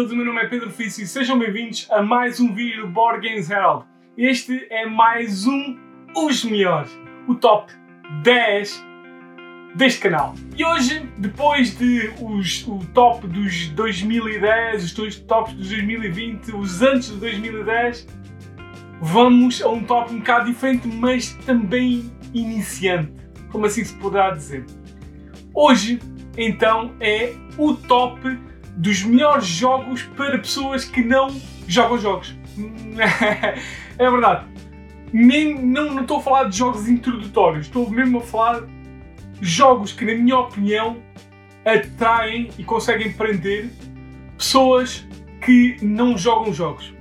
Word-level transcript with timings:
todos, 0.00 0.12
o 0.12 0.16
meu 0.16 0.24
nome 0.24 0.40
é 0.40 0.46
Pedro 0.46 0.70
Fício 0.70 1.04
e 1.04 1.06
sejam 1.06 1.38
bem-vindos 1.38 1.86
a 1.90 2.00
mais 2.00 2.40
um 2.40 2.54
vídeo 2.54 2.86
do 2.86 2.88
Board 2.88 3.28
Games 3.28 3.50
Herald. 3.50 3.84
Este 4.16 4.66
é 4.70 4.86
mais 4.86 5.46
um 5.46 5.76
Os 6.16 6.42
Melhores, 6.42 6.90
o 7.28 7.34
top 7.34 7.70
10 8.22 8.82
deste 9.74 10.00
canal. 10.00 10.34
E 10.56 10.64
hoje, 10.64 11.06
depois 11.18 11.76
de 11.76 12.10
os, 12.18 12.66
o 12.66 12.78
top 12.94 13.26
dos 13.26 13.68
2010, 13.68 14.84
os 14.84 14.94
dois 14.94 15.16
tops 15.16 15.52
dos 15.52 15.68
2020, 15.68 16.52
os 16.52 16.80
antes 16.80 17.10
de 17.10 17.16
2010, 17.16 18.08
vamos 19.02 19.60
a 19.60 19.68
um 19.68 19.84
top 19.84 20.14
um 20.14 20.20
bocado 20.20 20.46
diferente, 20.46 20.88
mas 20.88 21.34
também 21.44 22.10
iniciante, 22.32 23.12
como 23.52 23.66
assim 23.66 23.84
se 23.84 23.94
poderá 23.96 24.30
dizer. 24.30 24.64
Hoje, 25.52 25.98
então, 26.38 26.94
é 27.00 27.34
o 27.58 27.74
top 27.74 28.49
dos 28.76 29.02
melhores 29.02 29.46
jogos 29.46 30.02
para 30.16 30.38
pessoas 30.38 30.84
que 30.84 31.02
não 31.02 31.28
jogam 31.66 31.98
jogos. 31.98 32.34
é 33.98 34.10
verdade. 34.10 34.46
Nem, 35.12 35.60
não, 35.60 36.00
estou 36.00 36.18
a 36.18 36.22
falar 36.22 36.44
de 36.44 36.56
jogos 36.56 36.88
introdutórios, 36.88 37.66
estou 37.66 37.90
mesmo 37.90 38.18
a 38.18 38.22
falar 38.22 38.62
jogos 39.40 39.92
que, 39.92 40.04
na 40.04 40.14
minha 40.14 40.38
opinião, 40.38 40.98
atraem 41.64 42.50
e 42.58 42.64
conseguem 42.64 43.12
prender 43.12 43.70
pessoas 44.36 45.06
que 45.40 45.76
não 45.82 46.16
jogam 46.16 46.52
jogos 46.52 46.94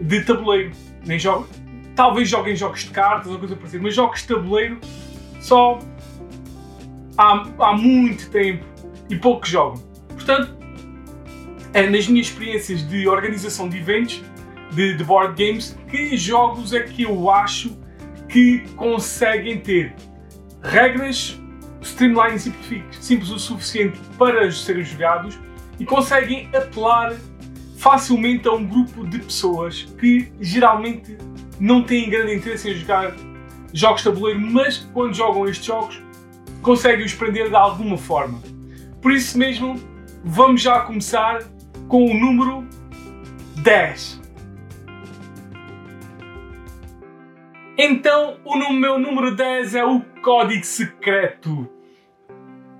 de 0.00 0.22
tabuleiro. 0.22 0.72
Nem 1.06 1.18
jogam, 1.18 1.46
talvez 1.94 2.28
joguem 2.28 2.56
jogos 2.56 2.84
de 2.84 2.90
cartas 2.90 3.30
ou 3.30 3.38
coisa 3.38 3.54
parecida, 3.54 3.82
mas 3.82 3.94
jogos 3.94 4.22
de 4.22 4.28
tabuleiro 4.28 4.80
só 5.40 5.78
há, 7.16 7.44
há 7.58 7.72
muito 7.76 8.30
tempo 8.30 8.64
e 9.08 9.16
poucos 9.16 9.50
jogam. 9.50 9.82
Portanto, 10.08 10.56
nas 11.82 12.06
minhas 12.06 12.28
experiências 12.28 12.86
de 12.88 13.08
organização 13.08 13.68
de 13.68 13.78
eventos, 13.78 14.22
de, 14.72 14.96
de 14.96 15.04
board 15.04 15.34
games, 15.42 15.76
que 15.90 16.16
jogos 16.16 16.72
é 16.72 16.80
que 16.80 17.02
eu 17.02 17.30
acho 17.30 17.76
que 18.28 18.60
conseguem 18.76 19.58
ter 19.58 19.94
regras 20.62 21.38
streamline 21.82 22.38
simples 22.38 23.30
o 23.30 23.38
suficiente 23.38 23.98
para 24.18 24.50
serem 24.50 24.82
jogados 24.82 25.38
e 25.78 25.84
conseguem 25.84 26.48
apelar 26.54 27.14
facilmente 27.76 28.48
a 28.48 28.52
um 28.52 28.64
grupo 28.66 29.06
de 29.06 29.18
pessoas 29.18 29.82
que 30.00 30.32
geralmente 30.40 31.18
não 31.60 31.82
têm 31.82 32.08
grande 32.08 32.34
interesse 32.34 32.70
em 32.70 32.74
jogar 32.74 33.14
jogos 33.72 34.02
de 34.02 34.08
tabuleiro, 34.08 34.40
mas 34.40 34.78
quando 34.92 35.14
jogam 35.14 35.46
estes 35.46 35.66
jogos 35.66 36.00
conseguem 36.62 37.04
os 37.04 37.12
prender 37.12 37.50
de 37.50 37.56
alguma 37.56 37.98
forma. 37.98 38.40
Por 39.02 39.12
isso 39.12 39.36
mesmo, 39.36 39.78
vamos 40.24 40.62
já 40.62 40.80
começar 40.80 41.42
com 41.88 42.04
o 42.04 42.14
número 42.14 42.64
10. 43.62 44.22
Então, 47.76 48.36
o 48.44 48.72
meu 48.72 48.98
número 48.98 49.34
10 49.34 49.74
é 49.74 49.84
o 49.84 50.00
Código 50.22 50.64
Secreto. 50.64 51.68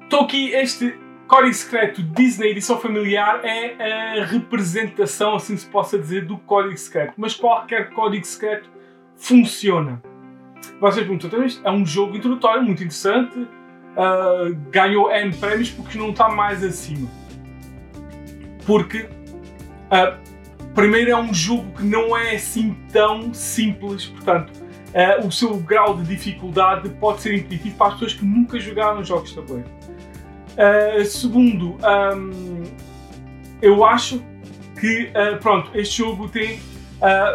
Estou 0.02 0.20
aqui, 0.20 0.50
este 0.50 0.94
Código 1.26 1.54
Secreto 1.54 2.02
Disney 2.02 2.50
Edição 2.50 2.78
Familiar 2.78 3.40
é 3.42 4.20
a 4.20 4.24
representação, 4.24 5.34
assim 5.34 5.56
se 5.56 5.66
possa 5.66 5.98
dizer, 5.98 6.26
do 6.26 6.38
Código 6.38 6.76
Secreto. 6.76 7.14
Mas 7.16 7.34
qualquer 7.34 7.90
Código 7.90 8.24
Secreto 8.24 8.70
funciona. 9.16 10.00
Vocês 10.80 11.06
perguntam, 11.06 11.28
então, 11.28 11.44
é 11.64 11.70
um 11.70 11.84
jogo 11.84 12.16
introdutório 12.16 12.62
muito 12.62 12.82
interessante, 12.82 13.36
uh, 13.38 14.54
ganhou 14.70 15.10
N 15.10 15.34
prémios 15.36 15.70
porque 15.70 15.98
não 15.98 16.10
está 16.10 16.28
mais 16.28 16.62
acima 16.62 17.23
porque 18.66 19.02
uh, 19.02 20.18
primeiro 20.74 21.10
é 21.10 21.16
um 21.16 21.32
jogo 21.32 21.70
que 21.76 21.82
não 21.82 22.16
é 22.16 22.34
assim 22.34 22.76
tão 22.92 23.32
simples, 23.32 24.06
portanto 24.06 24.52
uh, 24.52 25.26
o 25.26 25.32
seu 25.32 25.56
grau 25.58 25.96
de 25.96 26.04
dificuldade 26.04 26.88
pode 27.00 27.22
ser 27.22 27.34
impeditivo 27.34 27.76
para 27.76 27.88
as 27.88 27.92
pessoas 27.94 28.14
que 28.14 28.24
nunca 28.24 28.58
jogaram 28.58 29.02
jogos 29.04 29.30
de 29.30 29.36
tabuleiro. 29.36 29.68
Uh, 30.54 31.04
segundo, 31.04 31.76
um, 32.16 32.62
eu 33.60 33.84
acho 33.84 34.22
que 34.78 35.10
pronto, 35.40 35.70
este 35.74 35.98
jogo 35.98 36.28
tem 36.28 36.60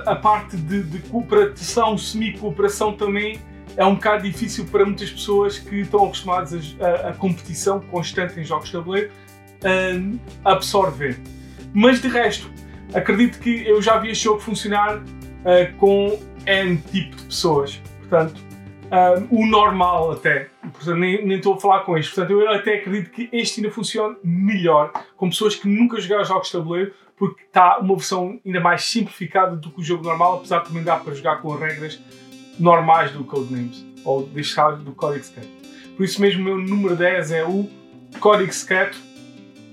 a 0.06 0.16
parte 0.16 0.56
de, 0.56 0.84
de 0.84 1.00
cooperação, 1.10 1.98
semi-cooperação 1.98 2.94
também 2.94 3.40
é 3.76 3.84
um 3.86 3.96
bocado 3.96 4.24
difícil 4.24 4.66
para 4.66 4.86
muitas 4.86 5.10
pessoas 5.10 5.58
que 5.58 5.78
estão 5.78 6.04
acostumadas 6.04 6.76
a 7.08 7.14
competição 7.14 7.80
constante 7.80 8.40
em 8.40 8.44
jogos 8.44 8.68
de 8.68 8.74
tabuleiro 8.74 9.10
uh, 9.64 10.20
absorver. 10.46 11.20
Mas 11.74 12.02
de 12.02 12.08
resto, 12.08 12.52
acredito 12.94 13.40
que 13.40 13.68
eu 13.68 13.82
já 13.82 13.98
vi 13.98 14.12
este 14.12 14.26
jogo 14.26 14.40
funcionar 14.40 14.98
uh, 14.98 15.74
com 15.78 16.20
N 16.46 16.78
tipo 16.78 17.16
de 17.16 17.24
pessoas. 17.24 17.82
Portanto, 18.00 18.42
uh, 18.90 19.28
o 19.30 19.46
normal 19.46 20.12
até. 20.12 20.50
Portanto, 20.62 20.98
nem, 20.98 21.26
nem 21.26 21.38
estou 21.38 21.56
a 21.56 21.60
falar 21.60 21.80
com 21.82 21.98
este. 21.98 22.14
Portanto, 22.14 22.40
eu 22.40 22.50
até 22.50 22.76
acredito 22.76 23.12
que 23.12 23.30
este 23.32 23.62
ainda 23.62 23.74
funciona 23.74 24.16
melhor 24.24 24.92
com 25.16 25.30
pessoas 25.30 25.56
que 25.56 25.68
nunca 25.68 26.00
jogaram 26.00 26.26
jogos 26.26 26.48
de 26.48 26.54
tabuleiro, 26.54 26.94
porque 27.18 27.44
está 27.44 27.80
uma 27.80 27.96
versão 27.96 28.40
ainda 28.46 28.60
mais 28.60 28.84
simplificada 28.84 29.56
do 29.56 29.70
que 29.70 29.82
o 29.82 29.84
jogo 29.84 30.04
normal, 30.04 30.38
apesar 30.38 30.60
de 30.60 30.70
também 30.70 30.84
dar 30.84 31.04
para 31.04 31.14
jogar 31.14 31.42
com 31.42 31.54
as 31.54 31.60
regras 31.60 32.02
normais 32.60 33.12
do 33.12 33.24
Codenames, 33.24 33.86
ou 34.04 34.26
deste 34.26 34.56
caso 34.56 34.84
do 34.84 34.92
Código 34.94 35.24
Secreto. 35.24 35.50
Por 35.96 36.04
isso 36.04 36.22
mesmo, 36.22 36.42
o 36.42 36.44
meu 36.46 36.58
número 36.58 36.96
10 36.96 37.32
é 37.32 37.44
o 37.44 37.70
Código 38.20 38.52
Secreto 38.54 39.09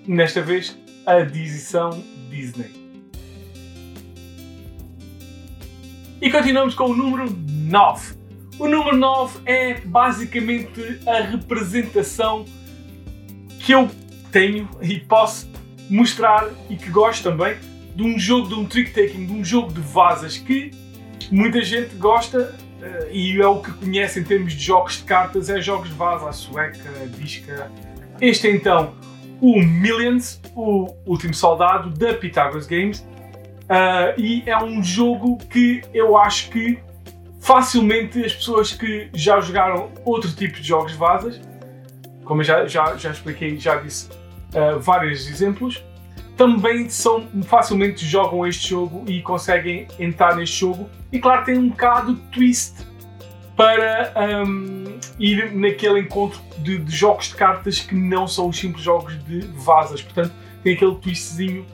Nesta 0.06 0.40
vez, 0.40 0.78
a 1.04 1.18
edição 1.18 1.90
Disney. 2.30 2.70
E 6.22 6.30
continuamos 6.30 6.76
com 6.76 6.84
o 6.84 6.96
número 6.96 7.28
9. 7.28 8.14
O 8.56 8.68
número 8.68 8.96
9 8.96 9.40
é 9.44 9.80
basicamente 9.80 11.00
a 11.08 11.22
representação 11.22 12.44
que 13.58 13.72
eu 13.72 13.90
tenho 14.30 14.68
e 14.80 15.00
posso 15.00 15.50
mostrar 15.90 16.50
e 16.70 16.76
que 16.76 16.88
gosto 16.88 17.24
também 17.24 17.56
de 17.96 18.04
um 18.04 18.16
jogo, 18.16 18.48
de 18.48 18.54
um 18.54 18.64
trick-taking, 18.64 19.26
de 19.26 19.32
um 19.32 19.44
jogo 19.44 19.72
de 19.72 19.80
vasas 19.80 20.38
que 20.38 20.70
muita 21.32 21.64
gente 21.64 21.96
gosta 21.96 22.54
uh, 22.80 23.10
e 23.10 23.40
é 23.40 23.46
o 23.46 23.60
que 23.60 23.72
conhece 23.72 24.20
em 24.20 24.24
termos 24.24 24.52
de 24.52 24.62
jogos 24.62 24.98
de 24.98 25.02
cartas, 25.02 25.50
é 25.50 25.60
jogos 25.60 25.88
de 25.88 25.96
vaza, 25.96 26.30
sueca, 26.30 27.08
disca. 27.18 27.72
Este 28.20 28.48
então 28.48 28.94
o 29.40 29.60
Millions, 29.60 30.40
o 30.54 30.94
último 31.06 31.34
soldado 31.34 31.90
da 31.90 32.14
Pythagoras 32.14 32.66
Games. 32.66 33.00
Uh, 33.64 34.18
e 34.18 34.42
é 34.46 34.56
um 34.62 34.82
jogo 34.82 35.38
que 35.50 35.82
eu 35.92 36.16
acho 36.16 36.50
que 36.50 36.78
facilmente 37.40 38.24
as 38.24 38.34
pessoas 38.34 38.72
que 38.72 39.08
já 39.12 39.40
jogaram 39.40 39.90
outro 40.04 40.30
tipo 40.32 40.60
de 40.60 40.66
jogos 40.66 40.92
vasas, 40.92 41.40
como 42.24 42.40
eu 42.40 42.44
já, 42.44 42.66
já, 42.66 42.96
já 42.96 43.10
expliquei, 43.10 43.58
já 43.58 43.76
disse 43.76 44.08
uh, 44.54 44.78
vários 44.80 45.28
exemplos, 45.28 45.82
também 46.36 46.88
são, 46.88 47.26
facilmente 47.44 48.04
jogam 48.04 48.46
este 48.46 48.70
jogo 48.70 49.04
e 49.08 49.22
conseguem 49.22 49.88
entrar 49.98 50.36
neste 50.36 50.60
jogo. 50.60 50.88
E 51.10 51.18
claro, 51.18 51.44
tem 51.44 51.56
um 51.56 51.68
bocado 51.68 52.14
de 52.14 52.20
twist 52.32 52.74
para 53.56 54.12
um, 54.46 54.98
ir 55.18 55.50
naquele 55.52 56.00
encontro 56.00 56.38
de, 56.58 56.78
de, 56.78 56.94
jogos 56.94 57.28
de 57.28 57.34
cartas 57.34 57.80
que 57.80 57.94
não 57.94 58.28
são 58.28 58.48
os 58.48 58.58
simples 58.58 58.84
jogos 58.84 59.18
de 59.24 59.40
vasas. 59.54 60.02
Portanto, 60.02 60.32
tem 60.62 60.74
aquele 60.74 60.94
twistzinho 60.96 61.64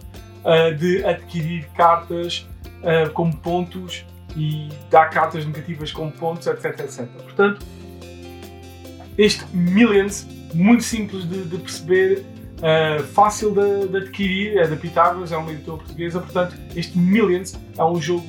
uh, 0.44 0.74
de 0.74 1.04
adquirir 1.04 1.66
cartas 1.76 2.48
uh, 2.78 3.10
como 3.12 3.36
pontos 3.36 4.06
e 4.36 4.68
dar 4.90 5.10
cartas 5.10 5.44
negativas 5.44 5.90
como 5.92 6.12
pontos, 6.12 6.46
etc, 6.46 6.80
etc. 6.80 7.06
Portanto, 7.24 7.66
este 9.18 9.44
Millions, 9.54 10.26
muito 10.54 10.84
simples 10.84 11.28
de, 11.28 11.44
de 11.44 11.58
perceber, 11.58 12.24
uh, 12.58 13.02
fácil 13.08 13.50
de, 13.50 13.88
de, 13.88 13.96
adquirir, 13.96 14.56
é 14.56 14.68
da 14.68 14.76
Pitágoras, 14.76 15.32
é 15.32 15.36
uma 15.36 15.50
editora 15.50 15.78
portuguesa, 15.78 16.20
portanto, 16.20 16.56
este 16.76 16.96
Millions 16.96 17.58
é 17.76 17.84
um 17.84 18.00
jogo 18.00 18.24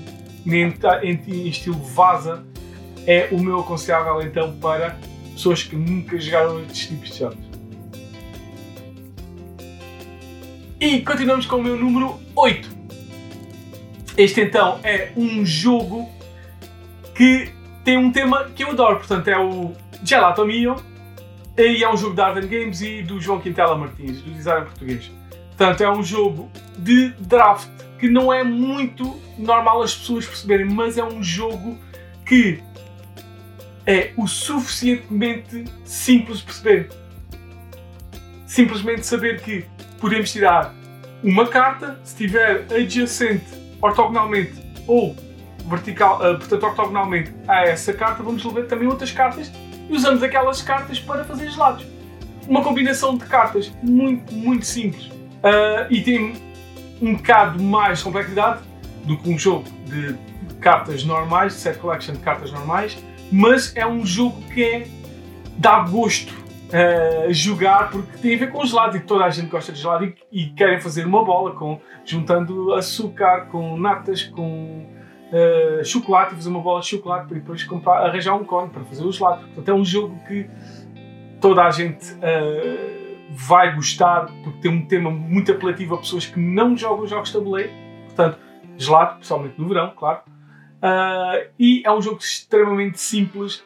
em, 0.45 0.73
em, 1.03 1.21
em 1.27 1.47
estilo 1.47 1.77
vaza, 1.77 2.43
é 3.07 3.27
o 3.31 3.39
meu 3.39 3.59
aconselhável 3.59 4.21
então 4.21 4.55
para 4.57 4.97
pessoas 5.33 5.63
que 5.63 5.75
nunca 5.75 6.19
jogaram 6.19 6.61
estes 6.63 6.87
tipos 6.87 7.11
de 7.11 7.19
jogos. 7.19 7.53
E 10.79 11.01
continuamos 11.01 11.45
com 11.45 11.57
o 11.57 11.63
meu 11.63 11.77
número 11.77 12.19
8. 12.35 12.69
Este 14.17 14.41
então 14.41 14.79
é 14.83 15.11
um 15.15 15.45
jogo 15.45 16.09
que 17.15 17.51
tem 17.83 17.97
um 17.97 18.11
tema 18.11 18.45
que 18.55 18.63
eu 18.63 18.71
adoro, 18.71 18.97
portanto 18.97 19.27
é 19.27 19.37
o 19.37 19.73
Gelato 20.03 20.45
Mio 20.45 20.75
e 21.57 21.83
é 21.83 21.91
um 21.91 21.97
jogo 21.97 22.15
da 22.15 22.27
Arden 22.27 22.47
Games 22.47 22.81
e 22.81 23.01
do 23.01 23.19
João 23.19 23.39
Quintela 23.39 23.77
Martins, 23.77 24.21
do 24.21 24.31
design 24.31 24.65
português. 24.65 25.11
Portanto 25.49 25.81
é 25.81 25.89
um 25.89 26.03
jogo 26.03 26.51
de 26.77 27.09
draft 27.19 27.69
que 27.99 28.09
não 28.09 28.33
é 28.33 28.43
muito 28.43 29.19
normal 29.37 29.81
as 29.81 29.95
pessoas 29.95 30.25
perceberem, 30.25 30.65
mas 30.65 30.97
é 30.97 31.03
um 31.03 31.23
jogo 31.23 31.77
que 32.25 32.61
é 33.85 34.11
o 34.17 34.27
suficientemente 34.27 35.65
simples 35.83 36.39
de 36.39 36.45
perceber. 36.45 36.89
Simplesmente 38.45 39.05
saber 39.05 39.41
que 39.41 39.65
podemos 39.99 40.31
tirar 40.31 40.73
uma 41.23 41.47
carta, 41.47 41.99
se 42.03 42.11
estiver 42.11 42.65
adjacente 42.73 43.45
ortogonalmente 43.81 44.53
ou 44.87 45.15
vertical, 45.67 46.17
uh, 46.17 46.37
portanto 46.37 46.63
ortogonalmente 46.63 47.31
a 47.47 47.63
essa 47.63 47.93
carta, 47.93 48.21
vamos 48.21 48.43
levar 48.43 48.67
também 48.67 48.87
outras 48.87 49.11
cartas 49.11 49.51
e 49.89 49.95
usamos 49.95 50.21
aquelas 50.21 50.61
cartas 50.61 50.99
para 50.99 51.23
fazer 51.23 51.49
gelados. 51.49 51.85
Uma 52.47 52.61
combinação 52.61 53.17
de 53.17 53.25
cartas 53.25 53.71
muito, 53.81 54.33
muito 54.33 54.65
simples 54.65 55.05
uh, 55.05 55.87
e 55.89 56.01
tem 56.01 56.33
um 57.01 57.15
bocado 57.15 57.61
mais 57.61 58.01
complexidade 58.01 58.61
do 59.05 59.17
que 59.17 59.29
um 59.29 59.37
jogo 59.37 59.65
de 59.85 60.15
cartas 60.59 61.03
normais, 61.03 61.53
de 61.53 61.59
set 61.59 61.77
collection 61.79 62.13
de 62.13 62.19
cartas 62.19 62.51
normais, 62.51 62.97
mas 63.33 63.75
é 63.75 63.83
um 63.83 64.05
jogo 64.05 64.39
que 64.53 64.85
dá 65.57 65.79
gosto 65.79 66.31
uh, 66.31 67.33
jogar 67.33 67.89
porque 67.89 68.15
tem 68.19 68.35
a 68.35 68.37
ver 68.37 68.51
com 68.51 68.63
gelado 68.63 68.95
e 68.95 68.99
toda 68.99 69.25
a 69.25 69.29
gente 69.31 69.47
gosta 69.47 69.71
de 69.71 69.81
gelado 69.81 70.05
e, 70.05 70.15
e 70.31 70.45
querem 70.51 70.79
fazer 70.79 71.03
uma 71.03 71.25
bola 71.25 71.55
com, 71.55 71.81
juntando 72.05 72.75
açúcar 72.75 73.47
com 73.47 73.75
natas, 73.75 74.21
com 74.21 74.85
uh, 75.31 75.83
chocolate 75.83 76.35
fazer 76.35 76.49
uma 76.49 76.59
bola 76.59 76.81
de 76.81 76.89
chocolate 76.89 77.27
para 77.27 77.39
depois 77.39 77.63
comprar, 77.63 78.05
arranjar 78.05 78.35
um 78.35 78.45
cone 78.45 78.69
para 78.69 78.83
fazer 78.83 79.03
o 79.03 79.11
gelado. 79.11 79.41
Portanto, 79.47 79.67
é 79.67 79.73
um 79.73 79.83
jogo 79.83 80.15
que 80.27 80.47
toda 81.41 81.63
a 81.63 81.71
gente 81.71 82.13
uh, 82.13 83.25
vai 83.31 83.73
gostar 83.73 84.27
porque 84.43 84.59
tem 84.59 84.69
um 84.69 84.85
tema 84.85 85.09
muito 85.09 85.51
apelativo 85.51 85.95
a 85.95 85.97
pessoas 85.97 86.27
que 86.27 86.39
não 86.39 86.77
jogam 86.77 87.07
jogos 87.07 87.29
de 87.29 87.37
tabuleiro. 87.39 87.71
Portanto, 88.05 88.37
gelado, 88.77 89.15
principalmente 89.15 89.59
no 89.59 89.67
verão, 89.67 89.91
claro. 89.97 90.21
Uh, 90.83 91.47
e 91.57 91.81
é 91.85 91.91
um 91.91 92.01
jogo 92.01 92.17
extremamente 92.17 92.99
simples. 92.99 93.63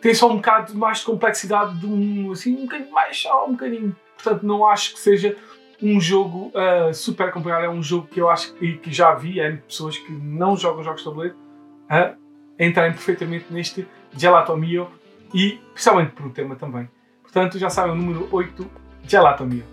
Tem 0.00 0.12
só 0.12 0.28
um 0.28 0.36
bocado 0.36 0.74
mais 0.74 0.98
de 0.98 1.04
complexidade 1.04 1.78
de 1.78 1.86
um, 1.86 2.32
assim, 2.32 2.56
um 2.56 2.62
bocadinho 2.62 2.90
mais, 2.90 3.22
só 3.22 3.46
um 3.46 3.52
bocadinho. 3.52 3.94
Portanto, 4.16 4.44
não 4.44 4.66
acho 4.66 4.94
que 4.94 4.98
seja 4.98 5.36
um 5.80 6.00
jogo 6.00 6.50
uh, 6.54 6.92
super 6.92 7.30
complicado. 7.30 7.64
É 7.64 7.70
um 7.70 7.82
jogo 7.82 8.08
que 8.08 8.20
eu 8.20 8.28
acho 8.28 8.52
que, 8.54 8.78
que 8.78 8.92
já 8.92 9.14
vi 9.14 9.38
é 9.38 9.52
pessoas 9.52 9.96
que 9.96 10.10
não 10.10 10.56
jogam 10.56 10.82
jogos 10.82 11.02
de 11.02 11.04
tabuleiro 11.04 11.36
uh, 11.36 12.16
entrarem 12.58 12.92
perfeitamente 12.92 13.46
neste 13.50 13.86
Gelato 14.16 14.56
Mio 14.56 14.88
e 15.32 15.60
principalmente 15.72 16.12
por 16.12 16.26
um 16.26 16.30
tema 16.30 16.56
também. 16.56 16.88
Portanto, 17.22 17.58
já 17.58 17.70
sabem 17.70 17.92
o 17.92 17.94
número 17.94 18.28
8, 18.32 18.68
Gelato 19.06 19.44
Mio. 19.44 19.64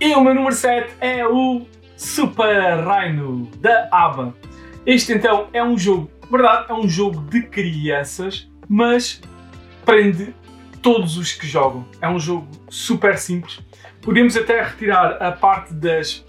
E 0.00 0.14
o 0.14 0.20
meu 0.20 0.34
número 0.34 0.54
7 0.54 0.94
é 1.00 1.26
o 1.26 1.66
Super 1.98 2.78
Rhino 2.78 3.50
da 3.60 3.88
ABBA. 3.90 4.32
Este 4.86 5.12
então 5.12 5.48
é 5.52 5.62
um 5.64 5.76
jogo, 5.76 6.08
verdade, 6.30 6.66
é 6.70 6.72
um 6.72 6.88
jogo 6.88 7.20
de 7.28 7.42
crianças, 7.42 8.48
mas 8.68 9.20
prende 9.84 10.32
todos 10.80 11.18
os 11.18 11.32
que 11.32 11.44
jogam. 11.44 11.84
É 12.00 12.08
um 12.08 12.20
jogo 12.20 12.46
super 12.70 13.18
simples. 13.18 13.58
Podemos 14.00 14.36
até 14.36 14.62
retirar 14.62 15.20
a 15.20 15.32
parte 15.32 15.74
das. 15.74 16.24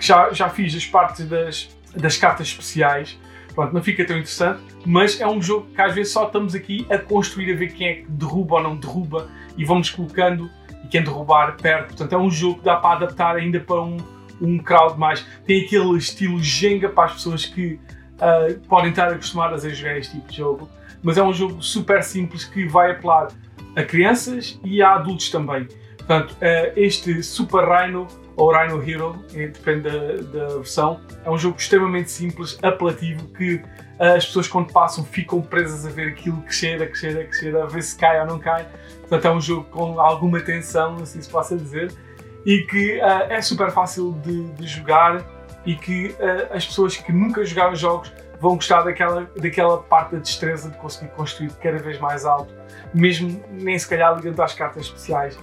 já, 0.00 0.32
já 0.32 0.48
fiz 0.48 0.74
as 0.74 0.84
partes 0.84 1.26
das, 1.28 1.68
das 1.94 2.16
cartas 2.16 2.48
especiais. 2.48 3.16
Pronto, 3.54 3.72
não 3.72 3.84
fica 3.84 4.04
tão 4.04 4.16
interessante, 4.16 4.60
mas 4.84 5.20
é 5.20 5.28
um 5.28 5.40
jogo 5.40 5.68
que 5.72 5.80
às 5.80 5.94
vezes 5.94 6.12
só 6.12 6.26
estamos 6.26 6.56
aqui 6.56 6.84
a 6.90 6.98
construir, 6.98 7.52
a 7.52 7.56
ver 7.56 7.68
quem 7.68 7.86
é 7.86 7.94
que 7.94 8.06
derruba 8.08 8.56
ou 8.56 8.62
não 8.64 8.76
derruba 8.76 9.30
e 9.56 9.64
vamos 9.64 9.90
colocando 9.90 10.50
e 10.84 10.88
quem 10.88 11.04
derrubar 11.04 11.56
perto. 11.56 11.90
Portanto, 11.90 12.12
é 12.14 12.18
um 12.18 12.28
jogo 12.28 12.58
que 12.58 12.64
dá 12.64 12.74
para 12.74 12.96
adaptar 12.96 13.36
ainda 13.36 13.60
para 13.60 13.80
um, 13.80 13.96
um 14.44 14.58
crowd 14.58 14.98
mais. 14.98 15.24
Tem 15.46 15.64
aquele 15.64 15.96
estilo 15.96 16.42
Jenga 16.42 16.88
para 16.88 17.04
as 17.04 17.14
pessoas 17.14 17.46
que 17.46 17.78
uh, 18.14 18.58
podem 18.68 18.90
estar 18.90 19.08
acostumadas 19.08 19.64
a 19.64 19.68
jogar 19.70 19.98
este 19.98 20.12
tipo 20.12 20.30
de 20.30 20.36
jogo, 20.36 20.68
mas 21.02 21.18
é 21.18 21.22
um 21.22 21.32
jogo 21.32 21.62
super 21.62 22.02
simples 22.02 22.44
que 22.44 22.66
vai 22.66 22.92
apelar 22.92 23.28
a 23.76 23.82
crianças 23.82 24.58
e 24.64 24.82
a 24.82 24.94
adultos 24.94 25.30
também. 25.30 25.66
Portanto, 25.96 26.32
uh, 26.32 26.72
este 26.76 27.22
Super 27.22 27.64
Rhino 27.64 28.06
ou 28.36 28.52
Rhino 28.52 28.82
Hero, 28.82 29.24
eh, 29.34 29.46
depende 29.46 29.82
da, 29.82 30.46
da, 30.46 30.56
versão, 30.56 31.00
é 31.24 31.30
um 31.30 31.38
jogo 31.38 31.56
extremamente 31.56 32.10
simples, 32.10 32.58
apelativo, 32.62 33.28
que 33.28 33.54
uh, 33.54 34.16
as 34.16 34.26
pessoas 34.26 34.48
quando 34.48 34.72
passam 34.72 35.04
ficam 35.04 35.40
presas 35.40 35.86
a 35.86 35.90
ver 35.90 36.08
aquilo 36.08 36.38
crescer, 36.42 36.82
a 36.82 36.86
crescer, 36.86 37.20
a 37.20 37.24
crescer, 37.24 37.56
a 37.56 37.66
ver 37.66 37.82
se 37.82 37.96
cai 37.96 38.20
ou 38.20 38.26
não 38.26 38.38
cai. 38.38 38.66
Portanto, 39.00 39.24
é 39.24 39.30
um 39.30 39.40
jogo 39.40 39.64
com 39.70 40.00
alguma 40.00 40.40
tensão, 40.40 40.96
assim 40.96 41.22
se 41.22 41.30
possa 41.30 41.56
dizer 41.56 41.92
e 42.44 42.62
que 42.62 42.98
uh, 42.98 43.30
é 43.30 43.40
super 43.40 43.70
fácil 43.70 44.12
de, 44.22 44.44
de 44.52 44.66
jogar 44.66 45.24
e 45.64 45.74
que 45.74 46.08
uh, 46.08 46.54
as 46.54 46.66
pessoas 46.66 46.96
que 46.96 47.12
nunca 47.12 47.44
jogaram 47.44 47.74
jogos 47.74 48.12
vão 48.40 48.56
gostar 48.56 48.82
daquela, 48.82 49.30
daquela 49.36 49.78
parte 49.78 50.12
da 50.12 50.18
destreza 50.18 50.70
de 50.70 50.76
conseguir 50.76 51.10
construir 51.12 51.50
cada 51.62 51.78
vez 51.78 51.98
mais 51.98 52.24
alto, 52.24 52.52
mesmo 52.92 53.42
nem 53.50 53.78
se 53.78 53.88
calhar 53.88 54.14
ligando 54.14 54.40
às 54.42 54.52
cartas 54.52 54.84
especiais, 54.84 55.38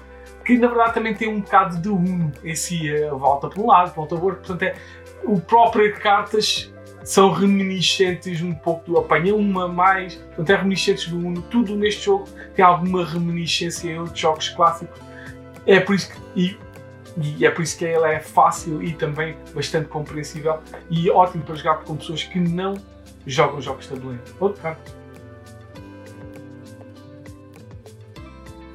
que 0.46 0.58
na 0.58 0.68
verdade 0.68 0.94
também 0.94 1.14
tem 1.16 1.28
um 1.28 1.42
bocado 1.42 1.78
de 1.78 1.90
Uno 1.90 2.32
em 2.44 2.56
si, 2.56 2.90
é, 2.90 3.10
volta 3.10 3.50
para 3.50 3.62
um 3.62 3.68
lado, 3.68 3.94
volta 3.96 4.16
para 4.16 4.24
o 4.24 4.28
outro, 4.28 4.42
portanto 4.42 4.64
é, 4.64 4.76
o 5.24 5.40
próprio 5.40 5.94
cartas 6.00 6.72
são 7.04 7.32
reminiscentes 7.32 8.42
um 8.44 8.54
pouco 8.54 8.86
do 8.86 9.00
apanha 9.00 9.34
uma 9.36 9.68
mais, 9.68 10.16
portanto 10.16 10.50
é 10.52 10.56
reminiscentes 10.58 11.08
do 11.08 11.18
Uno, 11.18 11.42
tudo 11.44 11.76
neste 11.76 12.06
jogo 12.06 12.28
tem 12.56 12.64
alguma 12.64 13.04
reminiscência 13.04 13.90
em 13.90 14.00
outros 14.00 14.20
jogos 14.20 14.50
clássicos, 14.50 15.00
é 15.66 15.80
por 15.80 15.96
isso 15.96 16.12
que, 16.12 16.40
e 16.40 16.58
e 17.18 17.46
é 17.46 17.52
por 17.52 17.62
isso 17.62 17.78
que 17.78 17.86
ele 17.86 18.06
é 18.06 18.20
fácil 18.20 18.82
e 18.82 18.94
também 18.94 19.36
bastante 19.54 19.88
compreensível 19.88 20.60
e 20.90 21.10
ótimo 21.10 21.44
para 21.44 21.56
jogar 21.56 21.76
com 21.80 21.96
pessoas 21.96 22.24
que 22.24 22.40
não 22.40 22.76
jogam 23.26 23.62
jogos 23.62 23.86
de 23.86 23.94
tabuleiro. 23.96 24.24
Outro 24.40 24.62
canto. 24.62 25.02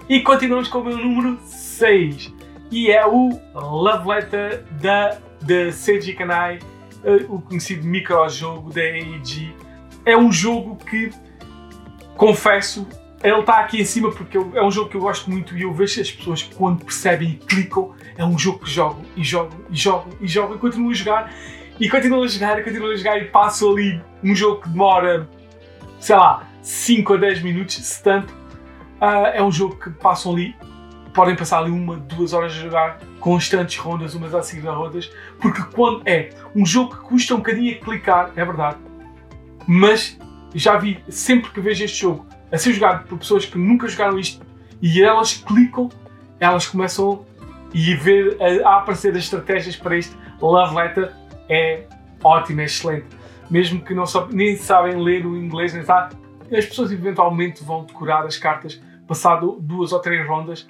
E 0.08 0.20
continuamos 0.20 0.68
com 0.68 0.78
o 0.78 0.84
meu 0.84 0.96
número 0.96 1.38
6 1.46 2.32
e 2.70 2.90
é 2.90 3.06
o 3.06 3.40
Love 3.54 4.08
Letter 4.08 4.64
da, 4.80 5.18
da 5.40 5.72
Seiji 5.72 6.12
Kanai, 6.14 6.58
uh, 7.04 7.34
o 7.34 7.40
conhecido 7.40 7.84
microjogo 7.84 8.72
da 8.72 8.82
AEG. 8.82 9.54
É 10.04 10.16
um 10.16 10.30
jogo 10.30 10.76
que, 10.76 11.10
confesso, 12.16 12.86
ele 13.22 13.40
está 13.40 13.58
aqui 13.58 13.80
em 13.80 13.84
cima 13.84 14.12
porque 14.12 14.36
é 14.36 14.62
um 14.62 14.70
jogo 14.70 14.90
que 14.90 14.96
eu 14.96 15.00
gosto 15.00 15.28
muito 15.28 15.56
e 15.56 15.62
eu 15.62 15.72
vejo 15.72 16.00
as 16.00 16.10
pessoas 16.10 16.42
quando 16.42 16.84
percebem 16.84 17.30
e 17.30 17.34
clicam, 17.34 17.92
é 18.16 18.24
um 18.24 18.38
jogo 18.38 18.60
que 18.60 18.70
jogo 18.70 19.04
e 19.16 19.22
jogo 19.22 19.54
e 19.70 19.76
jogo 19.76 20.10
e 20.20 20.26
jogo 20.26 20.54
e 20.54 20.58
continuo 20.58 20.90
a 20.90 20.94
jogar 20.94 21.32
e 21.78 21.88
continuo 21.88 22.22
a 22.22 22.26
jogar 22.26 22.58
e 22.58 22.64
continuo 22.64 22.90
a 22.90 22.96
jogar 22.96 23.18
e 23.18 23.26
passo 23.26 23.70
ali 23.70 24.00
um 24.22 24.34
jogo 24.34 24.62
que 24.62 24.68
demora, 24.68 25.28
sei 26.00 26.16
lá, 26.16 26.48
5 26.62 27.14
a 27.14 27.16
10 27.18 27.42
minutos, 27.42 27.76
se 27.76 28.02
tanto. 28.02 28.32
Uh, 29.00 29.26
é 29.34 29.42
um 29.42 29.52
jogo 29.52 29.76
que 29.76 29.90
passam 29.90 30.32
ali, 30.32 30.56
podem 31.12 31.36
passar 31.36 31.58
ali 31.58 31.70
uma, 31.70 31.96
duas 31.96 32.32
horas 32.32 32.52
a 32.52 32.56
jogar, 32.56 32.98
constantes 33.20 33.76
rondas, 33.76 34.14
umas 34.14 34.34
a 34.34 34.42
seguir 34.42 34.66
rondas, 34.66 35.12
porque 35.38 35.62
quando 35.74 36.02
é 36.08 36.30
um 36.54 36.64
jogo 36.64 36.96
que 36.96 37.02
custa 37.02 37.34
um 37.34 37.38
bocadinho 37.38 37.76
a 37.76 37.84
clicar, 37.84 38.32
é 38.34 38.44
verdade, 38.44 38.78
mas 39.66 40.18
já 40.54 40.78
vi, 40.78 40.98
sempre 41.10 41.50
que 41.50 41.60
vejo 41.60 41.84
este 41.84 42.00
jogo 42.00 42.26
a 42.50 42.56
ser 42.56 42.72
jogado 42.72 43.06
por 43.06 43.18
pessoas 43.18 43.44
que 43.44 43.58
nunca 43.58 43.86
jogaram 43.86 44.18
isto 44.18 44.44
e 44.80 45.02
elas 45.02 45.34
clicam, 45.34 45.90
elas 46.40 46.66
começam 46.66 47.26
e 47.76 47.94
ver 47.94 48.38
a, 48.40 48.70
a 48.70 48.76
aparecer 48.78 49.10
as 49.10 49.18
estratégias 49.18 49.76
para 49.76 49.98
este 49.98 50.16
Love 50.40 50.74
Letter 50.74 51.12
é 51.46 51.84
ótimo, 52.24 52.62
é 52.62 52.64
excelente. 52.64 53.06
Mesmo 53.50 53.82
que 53.84 53.94
não 53.94 54.06
só, 54.06 54.26
nem 54.28 54.56
sabem 54.56 54.96
ler 54.96 55.26
o 55.26 55.36
inglês, 55.36 55.74
nem 55.74 55.84
sabe, 55.84 56.16
as 56.50 56.64
pessoas 56.64 56.90
eventualmente 56.90 57.62
vão 57.62 57.84
decorar 57.84 58.24
as 58.24 58.38
cartas 58.38 58.80
passado 59.06 59.58
duas 59.60 59.92
ou 59.92 60.00
três 60.00 60.26
rondas 60.26 60.66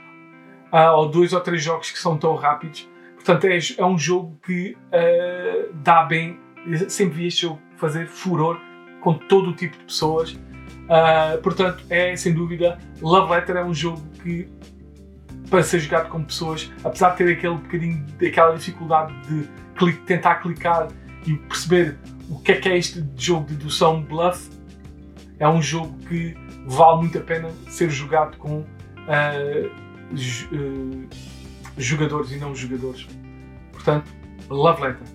uh, 0.72 0.96
ou 0.96 1.08
dois 1.08 1.32
ou 1.32 1.40
três 1.40 1.62
jogos 1.62 1.92
que 1.92 1.98
são 1.98 2.18
tão 2.18 2.34
rápidos. 2.34 2.88
Portanto, 3.14 3.44
é, 3.44 3.58
é 3.78 3.86
um 3.86 3.96
jogo 3.96 4.36
que 4.44 4.76
uh, 4.88 5.72
dá 5.74 6.02
bem. 6.02 6.40
Eu 6.66 6.90
sempre 6.90 7.18
vi 7.18 7.26
este 7.28 7.42
jogo 7.42 7.60
fazer 7.76 8.08
furor 8.08 8.60
com 9.00 9.14
todo 9.14 9.50
o 9.50 9.52
tipo 9.54 9.78
de 9.78 9.84
pessoas. 9.84 10.32
Uh, 10.32 11.40
portanto, 11.40 11.84
é 11.88 12.16
sem 12.16 12.34
dúvida, 12.34 12.78
Love 13.00 13.32
Letter 13.32 13.56
é 13.56 13.64
um 13.64 13.74
jogo 13.74 14.02
que 14.22 14.48
para 15.50 15.62
ser 15.62 15.80
jogado 15.80 16.08
com 16.08 16.24
pessoas, 16.24 16.70
apesar 16.82 17.10
de 17.10 17.18
ter 17.18 17.32
aquele 17.32 17.54
bocadinho 17.54 18.04
daquela 18.20 18.54
dificuldade 18.54 19.14
de 19.28 19.48
tentar 20.06 20.36
clicar 20.36 20.88
e 21.26 21.34
perceber 21.34 21.98
o 22.28 22.38
que 22.40 22.52
é 22.52 22.56
que 22.56 22.68
é 22.68 22.78
este 22.78 23.04
jogo 23.16 23.46
de 23.46 23.54
dedução 23.54 24.02
bluff, 24.02 24.50
é 25.38 25.48
um 25.48 25.60
jogo 25.60 25.96
que 26.08 26.36
vale 26.66 26.98
muito 26.98 27.18
a 27.18 27.20
pena 27.20 27.50
ser 27.68 27.90
jogado 27.90 28.36
com 28.38 28.60
uh, 28.60 28.64
uh, 30.12 31.08
jogadores 31.76 32.32
e 32.32 32.36
não 32.36 32.54
jogadores. 32.54 33.06
Portanto, 33.72 34.10
Love 34.48 34.82
Letter. 34.82 35.06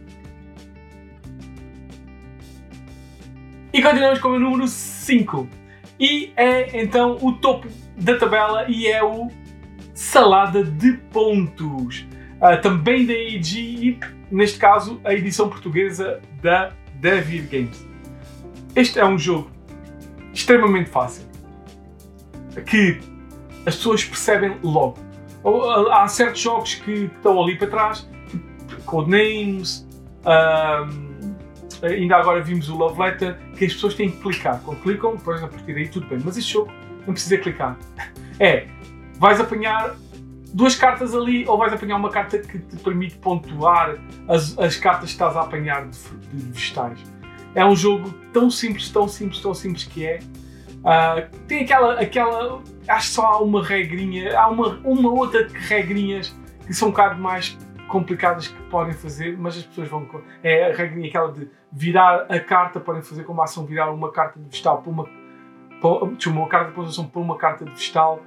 E 3.73 3.81
continuamos 3.81 4.19
com 4.19 4.29
o 4.29 4.39
número 4.39 4.67
5. 4.67 5.47
E 5.99 6.33
é 6.35 6.81
então 6.81 7.17
o 7.21 7.33
topo 7.33 7.67
da 7.97 8.17
tabela 8.17 8.65
e 8.67 8.87
é 8.87 9.03
o 9.03 9.29
Salada 10.01 10.63
de 10.63 10.93
Pontos. 11.11 12.07
Uh, 12.41 12.59
também 12.59 13.05
da 13.05 13.13
AEG 13.13 13.59
e, 13.59 13.99
neste 14.31 14.57
caso, 14.57 14.99
a 15.03 15.13
edição 15.13 15.47
portuguesa 15.47 16.19
da 16.41 16.71
David 16.95 17.47
Games. 17.47 17.87
Este 18.75 18.99
é 18.99 19.05
um 19.05 19.17
jogo 19.17 19.51
extremamente 20.33 20.89
fácil 20.89 21.23
que 22.65 22.99
as 23.63 23.75
pessoas 23.75 24.03
percebem 24.03 24.57
logo. 24.63 24.97
há 25.91 26.07
certos 26.07 26.41
jogos 26.41 26.73
que 26.73 27.11
estão 27.15 27.41
ali 27.41 27.55
para 27.55 27.67
trás, 27.67 28.09
Codenames, 28.85 29.87
um, 30.25 31.85
ainda 31.85 32.15
agora 32.15 32.41
vimos 32.41 32.69
o 32.69 32.75
Love 32.75 32.99
Letter, 32.99 33.37
que 33.55 33.65
as 33.65 33.73
pessoas 33.73 33.93
têm 33.93 34.09
que 34.09 34.17
clicar. 34.17 34.59
Quando 34.65 34.81
clicam, 34.81 35.15
depois 35.15 35.43
a 35.43 35.47
partir 35.47 35.75
daí 35.75 35.87
tudo 35.87 36.07
bem. 36.07 36.19
Mas 36.25 36.37
este 36.37 36.53
jogo 36.53 36.71
não 37.05 37.13
precisa 37.13 37.37
clicar. 37.37 37.77
É, 38.39 38.65
vais 39.21 39.39
apanhar 39.39 39.95
duas 40.51 40.75
cartas 40.75 41.13
ali 41.13 41.47
ou 41.47 41.55
vais 41.55 41.71
apanhar 41.71 41.95
uma 41.95 42.09
carta 42.09 42.39
que 42.39 42.57
te 42.57 42.75
permite 42.77 43.19
pontuar 43.19 43.95
as, 44.27 44.57
as 44.57 44.75
cartas 44.75 45.09
que 45.09 45.11
estás 45.11 45.37
a 45.37 45.41
apanhar 45.41 45.87
de, 45.87 45.97
de 46.33 46.51
vegetais. 46.51 46.99
É 47.53 47.63
um 47.63 47.75
jogo 47.75 48.11
tão 48.33 48.49
simples, 48.49 48.89
tão 48.89 49.07
simples, 49.07 49.39
tão 49.39 49.53
simples 49.53 49.83
que 49.83 50.07
é. 50.07 50.19
Uh, 50.79 51.37
tem 51.47 51.63
aquela, 51.63 52.01
aquela. 52.01 52.63
Acho 52.87 53.09
que 53.09 53.13
só 53.13 53.25
há 53.27 53.39
uma 53.43 53.63
regrinha, 53.63 54.35
há 54.35 54.47
uma, 54.47 54.79
uma 54.83 55.11
outra 55.11 55.47
regrinhas 55.53 56.35
que 56.65 56.73
são 56.73 56.87
um 56.87 56.91
bocado 56.91 57.21
mais 57.21 57.55
complicadas 57.87 58.47
que 58.47 58.59
podem 58.63 58.93
fazer, 58.93 59.37
mas 59.37 59.55
as 59.55 59.63
pessoas 59.63 59.87
vão. 59.87 60.09
É 60.41 60.71
a 60.71 60.75
regrinha 60.75 61.07
aquela 61.09 61.31
de 61.31 61.47
virar 61.71 62.25
a 62.27 62.39
carta, 62.39 62.79
podem 62.79 63.03
fazer 63.03 63.23
como 63.23 63.39
ação 63.43 63.67
virar 63.67 63.91
uma 63.91 64.11
carta 64.11 64.39
de 64.39 64.45
vegetal 64.45 64.81
por 64.81 64.89
uma. 64.89 65.07
Por, 65.79 66.11
uma 66.27 66.47
carta 66.47 66.69
de 66.69 66.75
pontuação 66.75 67.05
por 67.05 67.19
uma 67.21 67.37
carta 67.37 67.65
de 67.65 67.71
vegetal. 67.71 68.19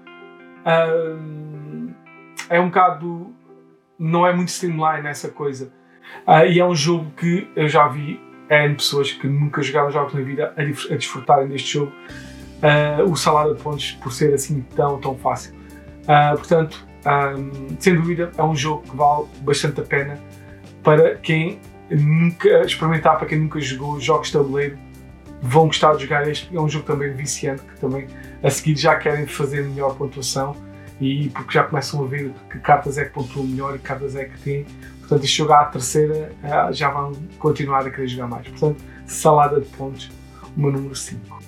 Uh, 0.64 1.92
é 2.48 2.60
um 2.60 2.66
bocado. 2.66 3.32
Não 3.98 4.26
é 4.26 4.34
muito 4.34 4.48
streamline 4.48 5.06
essa 5.06 5.28
coisa. 5.28 5.72
Uh, 6.26 6.46
e 6.50 6.58
é 6.58 6.66
um 6.66 6.74
jogo 6.74 7.10
que 7.16 7.48
eu 7.54 7.68
já 7.68 7.88
vi 7.88 8.20
pessoas 8.76 9.10
que 9.10 9.26
nunca 9.26 9.62
jogaram 9.62 9.90
jogos 9.90 10.14
na 10.14 10.20
vida 10.20 10.54
a, 10.56 10.60
a 10.60 10.96
desfrutarem 10.96 11.48
deste 11.48 11.74
jogo. 11.74 11.92
Uh, 12.62 13.10
o 13.10 13.16
salada 13.16 13.54
de 13.54 13.62
pontos 13.62 13.92
por 13.92 14.12
ser 14.12 14.32
assim 14.32 14.64
tão, 14.74 14.98
tão 15.00 15.16
fácil. 15.16 15.54
Uh, 16.02 16.36
portanto, 16.36 16.86
um, 17.06 17.76
sem 17.78 17.94
dúvida, 17.94 18.30
é 18.36 18.42
um 18.42 18.56
jogo 18.56 18.82
que 18.82 18.96
vale 18.96 19.26
bastante 19.42 19.80
a 19.80 19.84
pena 19.84 20.18
para 20.82 21.16
quem 21.16 21.60
nunca 21.90 22.62
experimentar, 22.62 23.18
para 23.18 23.26
quem 23.26 23.38
nunca 23.38 23.60
jogou 23.60 24.00
jogos 24.00 24.28
de 24.28 24.34
tabuleiro. 24.34 24.78
Vão 25.42 25.66
gostar 25.66 25.94
de 25.94 26.04
jogar 26.04 26.28
este. 26.28 26.54
É 26.54 26.60
um 26.60 26.68
jogo 26.68 26.86
também 26.86 27.12
viciante 27.12 27.62
que 27.62 27.80
também 27.80 28.06
a 28.42 28.50
seguir 28.50 28.76
já 28.76 28.96
querem 28.96 29.26
fazer 29.26 29.62
melhor 29.64 29.94
pontuação 29.96 30.56
e 31.00 31.28
porque 31.30 31.52
já 31.52 31.64
começam 31.64 32.02
a 32.02 32.06
ver 32.06 32.32
que 32.50 32.58
cartas 32.58 32.98
é 32.98 33.04
que 33.04 33.10
pontuam 33.10 33.46
melhor 33.46 33.74
e 33.76 33.78
cartas 33.78 34.16
é 34.16 34.24
que 34.24 34.38
têm. 34.40 34.66
Portanto, 35.00 35.24
este 35.24 35.36
jogo 35.36 35.52
à 35.52 35.64
terceira 35.66 36.32
eh, 36.42 36.72
já 36.72 36.90
vão 36.90 37.12
continuar 37.38 37.86
a 37.86 37.90
querer 37.90 38.08
jogar 38.08 38.28
mais. 38.28 38.48
Portanto, 38.48 38.82
salada 39.06 39.60
de 39.60 39.66
pontos, 39.68 40.10
meu 40.56 40.72
número 40.72 40.94
5. 40.94 41.44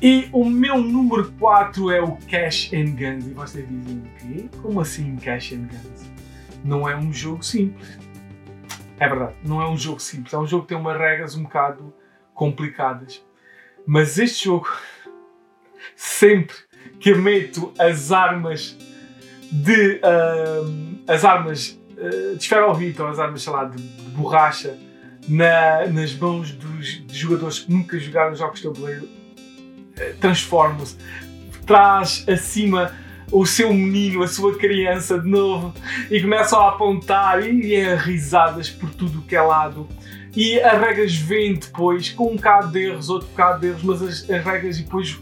E 0.00 0.28
o 0.32 0.44
meu 0.44 0.78
número 0.78 1.32
4 1.32 1.90
é 1.90 2.02
o 2.02 2.16
Cash 2.30 2.70
and 2.72 2.92
Guns. 2.96 3.26
E 3.26 3.34
vocês 3.34 3.66
dizem 3.68 3.98
o 3.98 4.02
quê? 4.18 4.48
Como 4.62 4.80
assim 4.80 5.16
Cash 5.16 5.52
and 5.52 5.68
Guns? 5.68 6.10
Não 6.64 6.88
é 6.88 6.96
um 6.96 7.12
jogo 7.12 7.42
simples. 7.42 7.98
É 8.98 9.08
verdade, 9.08 9.34
não 9.42 9.60
é 9.60 9.68
um 9.68 9.76
jogo 9.76 10.00
simples. 10.00 10.32
É 10.32 10.38
um 10.38 10.46
jogo 10.46 10.62
que 10.62 10.68
tem 10.70 10.78
umas 10.78 10.98
regras 10.98 11.34
um 11.34 11.42
bocado 11.42 11.92
complicadas. 12.34 13.24
Mas 13.86 14.18
este 14.18 14.44
jogo 14.44 14.68
sempre 15.94 16.56
que 16.98 17.14
meto 17.14 17.72
as 17.78 18.10
armas 18.10 18.76
de 19.52 20.00
uh, 20.00 21.04
as 21.06 21.24
armas 21.24 21.78
uh, 21.92 22.36
de 22.36 22.42
esferovite 22.42 23.00
ou 23.00 23.08
as 23.08 23.18
armas 23.18 23.42
sei 23.42 23.52
lá, 23.52 23.64
de, 23.64 23.80
borracha 24.16 24.76
na, 25.28 25.86
nas 25.86 26.14
mãos 26.14 26.52
dos 26.52 27.02
jogadores 27.08 27.60
que 27.60 27.70
nunca 27.70 27.98
jogaram 27.98 28.34
jogos 28.34 28.60
de 28.60 28.64
tabuleiro 28.64 29.04
uh, 29.04 30.16
transformam-se 30.20 30.96
traz 31.66 32.24
acima 32.28 32.92
o 33.30 33.44
seu 33.44 33.72
menino, 33.72 34.22
a 34.22 34.28
sua 34.28 34.56
criança 34.56 35.18
de 35.18 35.28
novo 35.28 35.74
e 36.10 36.20
começam 36.20 36.60
a 36.60 36.68
apontar 36.68 37.46
e 37.46 37.74
é 37.74 37.94
risadas 37.94 38.70
por 38.70 38.90
tudo 38.90 39.22
que 39.22 39.34
é 39.34 39.42
lado. 39.42 39.88
E 40.34 40.60
as 40.60 40.78
regras 40.78 41.16
vêm 41.16 41.54
depois 41.54 42.10
com 42.10 42.32
um 42.32 42.36
bocado 42.36 42.70
de 42.70 42.84
erros, 42.84 43.08
outro 43.08 43.28
bocado 43.28 43.60
de 43.60 43.68
erros, 43.68 43.82
mas 43.82 44.02
as, 44.02 44.30
as 44.30 44.44
regras 44.44 44.78
depois 44.78 45.18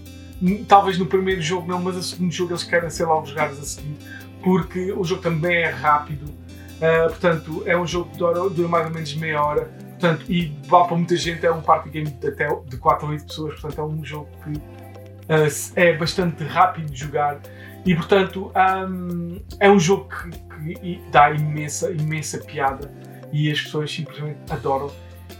talvez 0.67 0.99
no 0.99 1.07
primeiro 1.07 1.41
jogo 1.41 1.67
não, 1.67 1.81
mas 1.81 1.97
no 1.97 2.03
segundo 2.03 2.33
jogo 2.33 2.53
eles 2.53 2.65
querem 2.65 2.91
ser 2.91 3.05
logo 3.07 3.27
jogados 3.27 3.59
a 3.59 3.63
seguir, 3.63 3.97
porque 4.43 4.93
o 4.93 5.05
jogo 5.05 5.23
também 5.23 5.63
é 5.63 5.69
rápido, 5.69 6.25
uh, 6.25 7.09
portanto 7.09 7.63
é 7.67 7.77
um 7.77 7.87
jogo 7.87 8.11
que 8.11 8.19
dura, 8.19 8.49
dura, 8.51 8.69
mais 8.69 8.87
ou 8.87 8.93
menos 8.93 9.15
meia 9.15 9.43
hora, 9.43 9.71
portanto, 9.91 10.25
e 10.31 10.53
vale 10.67 10.89
para 10.89 10.97
muita 10.97 11.17
gente, 11.17 11.47
é 11.47 11.53
um 11.53 11.63
party 11.63 11.91
game 11.91 12.11
de 12.11 12.29
até 12.29 12.49
de 12.67 12.77
4 12.77 13.07
a 13.07 13.11
8 13.11 13.25
pessoas, 13.25 13.61
portanto 13.61 13.81
é 13.81 13.85
um 13.85 14.05
jogo 14.05 14.29
que 14.43 14.51
uh, 14.51 15.73
é 15.77 15.93
bastante 15.97 16.45
rápido 16.45 16.91
de 16.91 16.99
jogar 16.99 17.41
e 17.85 17.95
portanto 17.95 18.51
um, 18.89 19.41
é 19.61 19.71
um 19.71 19.79
jogo 19.79 20.09
que, 20.09 20.75
que 20.75 21.03
dá 21.11 21.31
imensa, 21.31 21.91
imensa 21.93 22.39
piada 22.39 22.93
e 23.33 23.51
as 23.51 23.61
pessoas 23.61 23.93
simplesmente 23.93 24.39
adoram 24.51 24.91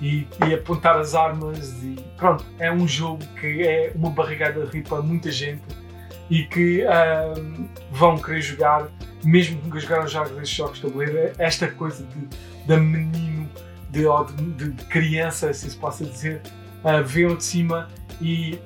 e, 0.01 0.27
e, 0.47 0.55
apontar 0.55 0.99
as 0.99 1.15
armas 1.15 1.73
e 1.83 1.97
pronto, 2.17 2.45
é 2.59 2.71
um 2.71 2.87
jogo 2.87 3.25
que 3.41 3.63
é 3.63 3.93
uma 3.95 4.11
barrigada 4.11 4.67
de 4.67 4.73
rir 4.73 4.83
para 4.83 5.01
muita 5.01 5.31
gente 5.31 5.63
e 6.29 6.43
que 6.45 6.85
um, 6.85 7.69
vão 7.93 8.19
querer 8.19 8.41
jogar, 8.41 8.89
mesmo 9.23 9.59
que 9.59 9.65
nunca 9.65 9.79
jogaram 9.79 10.09
jogos 10.09 10.31
destes 10.33 10.57
jogos 10.57 10.77
de 10.77 10.83
tabuleiro, 10.83 11.33
esta 11.39 11.69
coisa 11.69 12.05
de, 12.05 12.29
de 12.67 12.77
menino, 12.77 13.49
de, 13.91 14.05
de, 14.57 14.71
de 14.71 14.85
criança, 14.87 15.51
assim 15.51 15.69
se 15.69 15.77
possa 15.77 16.05
dizer, 16.05 16.41
uh, 16.83 17.05
veem 17.05 17.37
de 17.37 17.45
cima 17.45 17.89
e, 18.21 18.59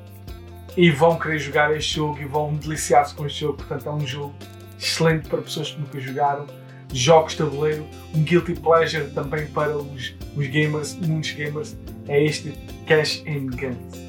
e 0.79 0.93
vão 0.93 1.19
querer 1.19 1.41
jogar 1.41 1.77
este 1.77 1.97
jogo 1.97 2.21
e 2.21 2.25
vão 2.25 2.55
deliciar-se 2.55 3.13
com 3.13 3.27
este 3.27 3.41
jogo, 3.41 3.55
portanto 3.55 3.89
é 3.89 3.93
um 3.93 4.07
jogo 4.07 4.33
excelente 4.79 5.29
para 5.29 5.43
pessoas 5.43 5.73
que 5.73 5.81
nunca 5.81 5.99
jogaram 5.99 6.47
jogos 6.93 7.33
de 7.33 7.39
tabuleiro, 7.39 7.85
um 8.15 8.23
guilty 8.23 8.55
pleasure 8.55 9.11
também 9.11 9.49
para 9.49 9.77
os, 9.77 10.15
os 10.37 10.47
gamers, 10.47 10.95
muitos 10.95 11.33
gamers, 11.33 11.77
é 12.07 12.23
este 12.23 12.53
Cash 12.87 13.25
and 13.27 13.47
Guns. 13.57 14.09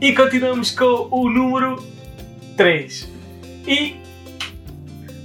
E 0.00 0.12
continuamos 0.14 0.70
com 0.70 1.08
o 1.10 1.28
número 1.28 1.84
3. 2.56 3.10
E 3.66 3.96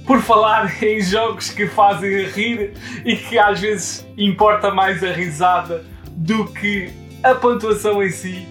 por 0.04 0.20
falar 0.20 0.68
em 0.82 1.00
jogos 1.00 1.48
que 1.50 1.68
fazem 1.68 2.26
rir 2.26 2.72
e 3.04 3.14
que 3.14 3.38
às 3.38 3.60
vezes 3.60 4.04
importa 4.18 4.72
mais 4.72 5.04
a 5.04 5.12
risada 5.12 5.84
do 6.10 6.46
que 6.48 7.01
a 7.22 7.34
pontuação 7.34 8.02
em 8.02 8.10
si, 8.10 8.46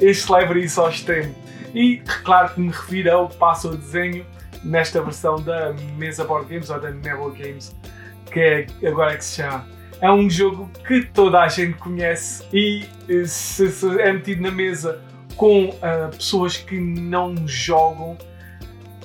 este 0.00 0.30
leva 0.30 0.58
isso 0.58 0.80
ao 0.80 0.90
extremo. 0.90 1.34
E 1.74 1.98
claro 2.24 2.54
que 2.54 2.60
me 2.60 2.68
refiro 2.68 3.12
ao 3.12 3.28
passo 3.28 3.68
ao 3.68 3.76
desenho 3.76 4.24
nesta 4.64 5.02
versão 5.02 5.36
da 5.36 5.72
mesa 5.96 6.24
Board 6.24 6.48
Games 6.48 6.70
ou 6.70 6.80
da 6.80 6.90
Nebula 6.90 7.32
Games, 7.32 7.74
que 8.30 8.40
é 8.40 8.66
agora 8.86 9.16
que 9.16 9.24
se 9.24 9.42
chama. 9.42 9.66
É 10.00 10.10
um 10.10 10.28
jogo 10.28 10.70
que 10.86 11.04
toda 11.04 11.40
a 11.40 11.48
gente 11.48 11.74
conhece 11.74 12.44
e 12.52 12.86
eh, 13.08 13.24
se, 13.24 13.70
se 13.70 14.00
é 14.00 14.12
metido 14.12 14.42
na 14.42 14.50
mesa 14.50 15.00
com 15.36 15.68
uh, 15.68 16.10
pessoas 16.14 16.56
que 16.56 16.78
não 16.78 17.34
jogam, 17.46 18.16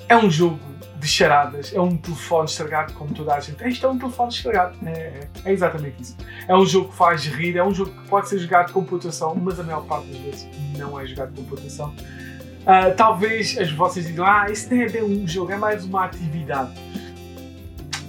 é 0.08 0.16
um 0.16 0.30
jogo 0.30 0.58
de 1.02 1.08
charadas, 1.08 1.74
é 1.74 1.80
um 1.80 1.96
telefone 1.96 2.48
estragado, 2.48 2.92
como 2.92 3.12
toda 3.12 3.34
a 3.34 3.40
gente. 3.40 3.68
Isto 3.68 3.86
é 3.86 3.90
um 3.90 3.98
telefone 3.98 4.30
estragado, 4.30 4.76
é, 4.86 5.28
é, 5.44 5.52
exatamente 5.52 6.00
isso. 6.00 6.16
É 6.46 6.56
um 6.56 6.64
jogo 6.64 6.90
que 6.90 6.94
faz 6.94 7.26
rir, 7.26 7.56
é 7.56 7.64
um 7.64 7.74
jogo 7.74 7.90
que 7.90 8.08
pode 8.08 8.28
ser 8.28 8.38
jogado 8.38 8.72
com 8.72 8.84
pontuação, 8.84 9.34
mas 9.34 9.58
a 9.58 9.64
maior 9.64 9.84
parte 9.84 10.06
das 10.06 10.18
vezes 10.18 10.48
não 10.78 10.98
é 10.98 11.04
jogado 11.04 11.34
com 11.34 11.42
pontuação. 11.44 11.88
Uh, 11.90 12.94
talvez 12.96 13.58
as 13.58 13.72
vocês 13.72 14.06
digam, 14.06 14.24
ah, 14.24 14.46
isso 14.48 14.72
não 14.72 14.80
é 14.80 14.88
bem 14.88 15.02
um 15.02 15.26
jogo, 15.26 15.50
é 15.50 15.56
mais 15.56 15.84
uma 15.84 16.04
atividade. 16.04 16.72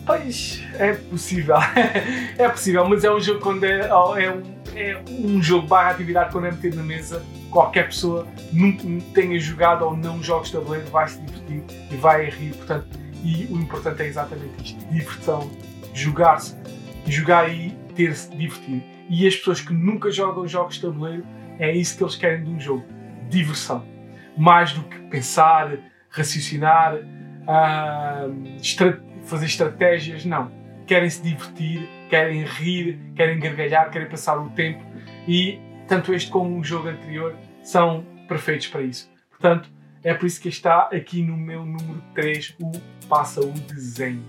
Pois, 0.06 0.62
é 0.78 0.94
possível. 0.94 1.56
é 2.38 2.48
possível, 2.48 2.88
mas 2.88 3.04
é 3.04 3.12
um 3.12 3.20
jogo 3.20 3.40
quando 3.40 3.64
é, 3.64 3.88
é, 3.88 4.32
um, 4.32 4.44
é 4.76 5.02
um 5.10 5.42
jogo 5.42 5.68
barra 5.68 5.92
atividade 5.92 6.32
quando 6.32 6.48
é 6.48 6.52
metido 6.52 6.78
na 6.78 6.84
mesa. 6.84 7.24
Qualquer 7.50 7.88
pessoa 7.88 8.28
nunca 8.52 8.84
tenha 9.14 9.40
jogado 9.40 9.86
ou 9.86 9.96
não 9.96 10.22
jogos 10.22 10.50
de 10.50 10.58
tabuleiro 10.58 10.88
vai 10.88 11.08
se 11.08 11.22
divertir 11.22 11.64
e 11.92 11.96
vai 11.96 12.30
rir. 12.30 12.56
Portanto, 12.56 12.88
e 13.24 13.46
o 13.46 13.58
importante 13.58 14.02
é 14.02 14.08
exatamente 14.08 14.64
isto: 14.64 14.86
diversão, 14.92 15.52
jogar-se, 15.94 16.58
jogar 17.06 17.54
e 17.54 17.72
ter-se 17.96 18.36
divertido. 18.36 18.84
E 19.10 19.28
as 19.28 19.36
pessoas 19.36 19.62
que 19.62 19.74
nunca 19.74 20.10
jogam 20.12 20.48
jogos 20.48 20.76
de 20.76 20.82
tabuleiro, 20.82 21.24
é 21.60 21.72
isso 21.72 21.98
que 21.98 22.04
eles 22.04 22.16
querem 22.16 22.44
de 22.44 22.50
um 22.50 22.60
jogo: 22.60 22.86
diversão 23.30 23.94
mais 24.38 24.74
do 24.74 24.84
que 24.84 24.98
pensar, 25.10 25.78
raciocinar, 26.10 26.96
uh, 26.96 28.56
estra 28.58 29.02
fazer 29.24 29.46
estratégias, 29.46 30.26
não. 30.26 30.52
Querem 30.86 31.10
se 31.10 31.22
divertir, 31.22 31.88
querem 32.10 32.44
rir, 32.44 33.00
querem 33.16 33.40
gargalhar, 33.40 33.90
querem 33.90 34.10
passar 34.10 34.38
o 34.38 34.50
tempo 34.50 34.84
e 35.28 35.60
tanto 35.88 36.14
este 36.14 36.30
como 36.30 36.60
o 36.60 36.64
jogo 36.64 36.90
anterior 36.90 37.36
são 37.64 38.06
perfeitos 38.28 38.68
para 38.68 38.82
isso. 38.82 39.10
Portanto, 39.30 39.70
é 40.04 40.14
por 40.14 40.26
isso 40.26 40.42
que 40.42 40.50
está 40.50 40.90
aqui 40.92 41.22
no 41.22 41.38
meu 41.38 41.66
número 41.66 42.04
3 42.14 42.56
o 42.62 42.72
Passa 43.08 43.42
o 43.42 43.52
Desenho. 43.52 44.24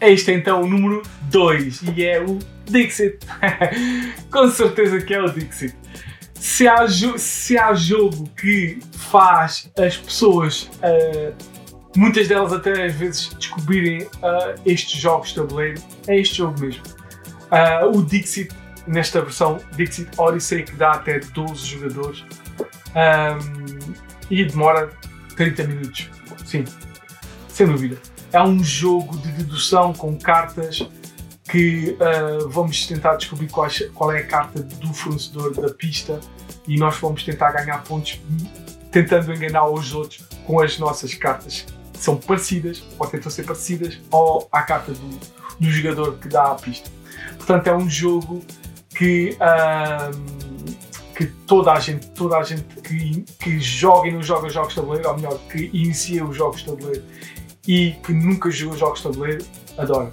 Este 0.00 0.30
é 0.30 0.34
então 0.34 0.62
o 0.62 0.66
número 0.66 1.02
2 1.30 1.82
e 1.96 2.04
é 2.04 2.20
o 2.20 2.38
Dixit. 2.64 3.18
Com 4.30 4.48
certeza 4.48 5.00
que 5.00 5.14
é 5.14 5.22
o 5.22 5.30
Dixit. 5.30 5.74
Se 6.46 6.68
há, 6.68 6.86
se 7.18 7.58
há 7.58 7.74
jogo 7.74 8.30
que 8.30 8.78
faz 8.92 9.68
as 9.76 9.96
pessoas, 9.96 10.70
uh, 10.76 11.34
muitas 11.96 12.28
delas 12.28 12.52
até 12.52 12.86
às 12.86 12.94
vezes, 12.94 13.34
descobrirem 13.34 14.02
uh, 14.04 14.54
estes 14.64 14.98
jogos 14.98 15.30
de 15.30 15.34
tabuleiro, 15.34 15.82
é 16.06 16.18
este 16.18 16.36
jogo 16.36 16.58
mesmo. 16.60 16.82
Uh, 17.50 17.98
o 17.98 18.02
Dixit, 18.02 18.54
nesta 18.86 19.20
versão 19.20 19.58
Dixit 19.76 20.08
Odyssey, 20.16 20.62
que 20.62 20.76
dá 20.76 20.92
até 20.92 21.18
12 21.18 21.66
jogadores 21.66 22.24
um, 22.94 23.92
e 24.30 24.44
demora 24.44 24.92
30 25.36 25.64
minutos. 25.64 26.08
Sim, 26.44 26.64
sem 27.48 27.66
dúvida. 27.66 27.98
É 28.32 28.40
um 28.40 28.62
jogo 28.62 29.18
de 29.18 29.32
dedução 29.32 29.92
com 29.92 30.16
cartas 30.16 30.88
que 31.50 31.98
uh, 32.00 32.48
vamos 32.48 32.86
tentar 32.86 33.16
descobrir 33.16 33.48
qual, 33.48 33.68
qual 33.94 34.12
é 34.12 34.18
a 34.18 34.26
carta 34.26 34.62
do 34.62 34.94
fornecedor 34.94 35.52
da 35.54 35.74
pista 35.74 36.20
e 36.66 36.78
nós 36.78 36.96
vamos 36.98 37.22
tentar 37.22 37.52
ganhar 37.52 37.82
pontos 37.84 38.20
tentando 38.90 39.32
enganar 39.32 39.68
os 39.68 39.94
outros 39.94 40.24
com 40.46 40.60
as 40.60 40.78
nossas 40.78 41.14
cartas 41.14 41.66
que 41.92 41.98
são 41.98 42.16
parecidas 42.16 42.82
ou 42.98 43.06
tentam 43.06 43.30
ser 43.30 43.44
parecidas 43.44 44.00
ou 44.10 44.48
à 44.50 44.62
carta 44.62 44.92
do, 44.92 45.20
do 45.60 45.70
jogador 45.70 46.18
que 46.18 46.28
dá 46.28 46.52
a 46.52 46.54
pista. 46.54 46.90
Portanto, 47.36 47.66
é 47.66 47.76
um 47.76 47.88
jogo 47.88 48.44
que, 48.90 49.36
que 51.16 51.26
toda 51.46 51.72
a 51.72 51.80
gente, 51.80 52.06
toda 52.10 52.38
a 52.38 52.42
gente 52.42 52.64
que, 52.82 53.24
que 53.38 53.60
joga 53.60 54.08
e 54.08 54.12
não 54.12 54.22
joga 54.22 54.48
jogos 54.48 54.70
de 54.70 54.80
tabuleiro, 54.80 55.08
ou 55.08 55.16
melhor, 55.16 55.38
que 55.50 55.70
inicia 55.72 56.24
os 56.24 56.36
jogos 56.36 56.60
de 56.60 56.66
tabuleiro 56.66 57.04
e 57.66 57.92
que 58.04 58.12
nunca 58.12 58.50
jogou 58.50 58.76
jogos 58.76 59.00
de 59.00 59.04
tabuleiro, 59.04 59.44
adora. 59.76 60.12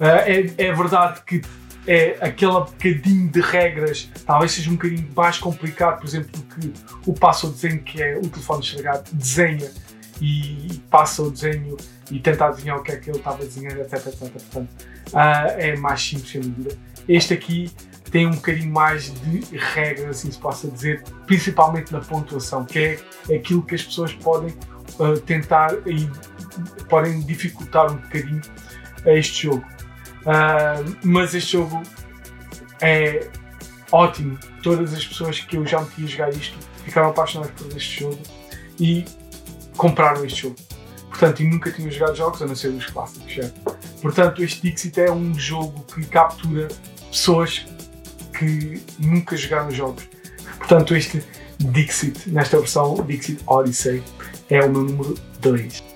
Uh, 0.00 0.04
é, 0.04 0.54
é 0.58 0.72
verdade 0.72 1.22
que 1.24 1.40
é 1.86 2.18
aquele 2.20 2.52
bocadinho 2.52 3.28
de 3.28 3.40
regras, 3.40 4.10
talvez 4.26 4.52
seja 4.52 4.70
um 4.70 4.74
bocadinho 4.74 5.08
mais 5.14 5.38
complicado, 5.38 6.00
por 6.00 6.06
exemplo, 6.06 6.30
do 6.32 6.42
que 6.42 6.72
o 7.06 7.12
passo 7.14 7.46
ao 7.46 7.52
desenho, 7.52 7.82
que 7.82 8.02
é 8.02 8.16
o 8.18 8.28
telefone 8.28 8.62
estragado, 8.62 9.10
desenha 9.12 9.70
e 10.20 10.80
passa 10.90 11.22
o 11.22 11.30
desenho 11.30 11.76
e 12.10 12.18
tenta 12.18 12.46
adivinhar 12.46 12.78
o 12.78 12.82
que 12.82 12.92
é 12.92 12.96
que 12.96 13.10
ele 13.10 13.18
estava 13.18 13.42
a 13.42 13.46
desenhar, 13.46 13.76
etc, 13.78 14.06
etc. 14.06 14.18
Portanto, 14.18 14.68
uh, 15.12 15.58
é 15.58 15.76
mais 15.76 16.02
simples, 16.02 16.30
sem 16.30 16.40
dúvida. 16.40 16.76
Este 17.08 17.34
aqui 17.34 17.70
tem 18.10 18.26
um 18.26 18.32
bocadinho 18.32 18.72
mais 18.72 19.12
de 19.12 19.56
regras, 19.56 20.18
assim 20.18 20.30
se 20.30 20.38
possa 20.38 20.68
dizer, 20.68 21.02
principalmente 21.26 21.92
na 21.92 22.00
pontuação, 22.00 22.64
que 22.64 22.78
é 22.78 23.34
aquilo 23.34 23.62
que 23.62 23.74
as 23.74 23.82
pessoas 23.82 24.12
podem 24.12 24.54
uh, 24.98 25.20
tentar 25.20 25.72
e 25.86 26.08
podem 26.88 27.20
dificultar 27.20 27.92
um 27.92 27.96
bocadinho 27.96 28.40
este 29.04 29.44
jogo. 29.44 29.75
Uh, 30.26 30.96
mas 31.04 31.34
este 31.34 31.52
jogo 31.52 31.82
é 32.80 33.28
ótimo. 33.92 34.38
Todas 34.62 34.92
as 34.92 35.06
pessoas 35.06 35.40
que 35.40 35.56
eu 35.56 35.64
já 35.64 35.80
meti 35.80 36.04
a 36.04 36.06
jogar 36.06 36.30
isto 36.30 36.58
ficaram 36.84 37.10
apaixonadas 37.10 37.54
por 37.54 37.76
este 37.76 38.00
jogo 38.00 38.18
e 38.80 39.04
compraram 39.76 40.24
este 40.24 40.42
jogo. 40.42 40.56
Portanto, 41.08 41.42
e 41.42 41.48
nunca 41.48 41.70
tinham 41.70 41.90
jogado 41.90 42.16
jogos 42.16 42.42
a 42.42 42.46
não 42.46 42.54
ser 42.54 42.68
os 42.68 42.86
clássicos, 42.86 43.32
certo? 43.32 43.76
Portanto, 44.02 44.42
este 44.42 44.62
Dixit 44.62 45.00
é 45.00 45.10
um 45.10 45.32
jogo 45.38 45.84
que 45.94 46.04
captura 46.04 46.68
pessoas 47.10 47.64
que 48.36 48.82
nunca 48.98 49.36
jogaram 49.36 49.70
jogos. 49.70 50.06
Portanto, 50.58 50.94
este 50.94 51.22
Dixit, 51.58 52.28
nesta 52.28 52.58
versão 52.58 52.94
Dixit 53.06 53.40
Odyssey, 53.46 54.02
é 54.50 54.60
o 54.60 54.70
meu 54.70 54.82
número 54.82 55.14
2. 55.40 55.95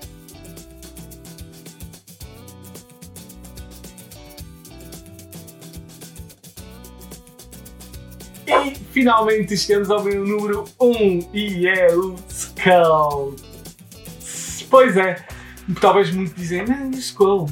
Finalmente 9.01 9.57
chegamos 9.57 9.89
ao 9.89 10.03
meu 10.03 10.23
número 10.23 10.63
1 10.79 10.85
um, 10.85 11.29
e 11.33 11.67
é 11.67 11.91
o 11.95 12.13
Skull. 12.29 13.35
Pois 14.69 14.95
é, 14.95 15.25
talvez 15.79 16.11
muito 16.11 16.35
dizem, 16.35 16.65
não, 16.67 16.91
Skull. 16.91 17.49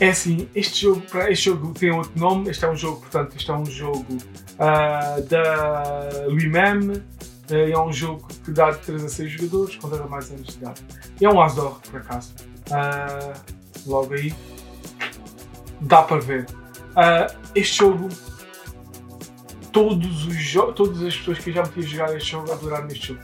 É 0.00 0.08
assim, 0.08 0.48
este 0.54 0.84
jogo, 0.84 1.02
este 1.28 1.44
jogo 1.50 1.74
tem 1.74 1.90
outro 1.90 2.18
nome, 2.18 2.48
este 2.48 2.64
é 2.64 2.70
um 2.70 2.76
jogo, 2.76 3.00
portanto, 3.00 3.36
este 3.36 3.50
é 3.50 3.54
um 3.54 3.66
jogo 3.66 4.06
uh, 4.54 5.22
da 5.28 6.26
Luimem, 6.26 6.88
uh, 6.88 7.02
é 7.50 7.78
um 7.78 7.92
jogo 7.92 8.26
que 8.42 8.50
dá 8.50 8.70
de 8.70 8.78
3 8.78 9.04
a 9.04 9.08
6 9.10 9.30
jogadores, 9.32 9.76
com 9.76 9.90
10 9.90 10.00
a 10.00 10.06
mais 10.06 10.30
anos 10.30 10.46
de 10.46 10.56
idade. 10.56 10.80
É 11.20 11.28
um 11.28 11.38
Asdor, 11.38 11.80
por 11.82 12.00
acaso. 12.00 12.34
Uh, 12.70 13.38
logo 13.86 14.14
aí, 14.14 14.32
dá 15.82 16.02
para 16.02 16.18
ver. 16.18 16.46
Uh, 16.92 17.30
este 17.54 17.80
jogo 17.80 18.08
todos 19.76 20.26
os 20.26 20.52
todas 20.74 21.02
as 21.02 21.14
pessoas 21.14 21.38
que 21.38 21.52
já 21.52 21.62
me 21.62 21.68
tinham 21.68 21.86
jogar 21.86 22.16
este 22.16 22.30
jogo 22.30 22.50
adoraram 22.50 22.86
este 22.86 23.08
jogo. 23.08 23.20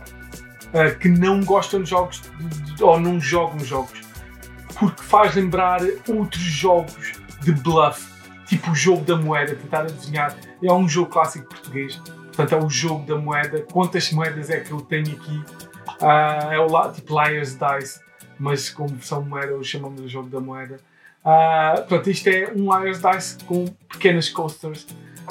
Uh, 0.67 0.99
que 0.99 1.09
não 1.09 1.43
gostam 1.43 1.83
de 1.83 1.89
jogos 1.89 2.21
de, 2.39 2.75
de, 2.75 2.85
ou 2.85 3.01
não 3.01 3.19
jogam 3.19 3.59
jogos. 3.61 4.03
Porque 4.79 5.03
faz 5.03 5.35
lembrar 5.35 5.81
outros 6.07 6.43
jogos 6.43 7.13
de 7.41 7.53
bluff, 7.53 8.07
tipo 8.47 8.71
o 8.71 8.75
jogo 8.75 9.03
da 9.03 9.17
moeda, 9.17 9.55
tentar 9.55 9.83
adivinhar. 9.83 10.37
É 10.63 10.71
um 10.71 10.87
jogo 10.87 11.11
clássico 11.11 11.49
português. 11.49 11.97
Portanto, 11.97 12.53
é 12.53 12.59
o 12.63 12.69
jogo 12.69 13.07
da 13.07 13.17
moeda. 13.17 13.63
Quantas 13.73 14.13
moedas 14.13 14.51
é 14.51 14.61
que 14.61 14.73
eu 14.73 14.83
tenho 14.83 15.11
aqui? 15.13 15.45
Uh, 16.03 16.53
é 16.53 16.59
o 16.59 16.93
tipo 16.93 17.15
Liar's 17.15 17.57
Dice, 17.57 18.01
mas 18.39 18.69
com 18.69 18.87
versão 18.87 19.23
moeda, 19.23 19.63
chamamos 19.63 20.03
de 20.03 20.09
jogo 20.09 20.29
da 20.29 20.41
moeda. 20.41 20.79
Uh, 21.25 21.77
portanto, 21.79 22.11
isto 22.11 22.29
é 22.29 22.53
um 22.55 22.65
Liar's 22.65 23.01
Dice 23.01 23.43
com 23.45 23.65
pequenas 23.89 24.29
coasters 24.29 24.87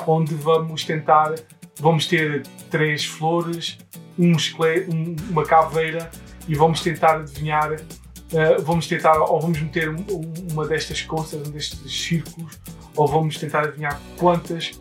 onde 0.07 0.35
vamos 0.35 0.83
tentar, 0.83 1.35
vamos 1.79 2.07
ter 2.07 2.43
três 2.69 3.05
flores, 3.05 3.77
um 4.17 4.33
esqueleto, 4.33 4.95
um, 4.95 5.15
uma 5.29 5.45
caveira 5.45 6.09
e 6.47 6.55
vamos 6.55 6.81
tentar 6.81 7.17
adivinhar, 7.17 7.73
uh, 7.73 8.61
vamos 8.63 8.87
tentar, 8.87 9.17
ou 9.19 9.39
vamos 9.39 9.59
meter 9.59 9.89
um, 9.89 10.05
uma 10.51 10.67
destas 10.67 11.01
costas, 11.01 11.47
um 11.47 11.51
destes 11.51 11.91
círculos, 11.91 12.59
ou 12.95 13.07
vamos 13.07 13.37
tentar 13.37 13.61
adivinhar 13.61 13.99
quantas 14.17 14.79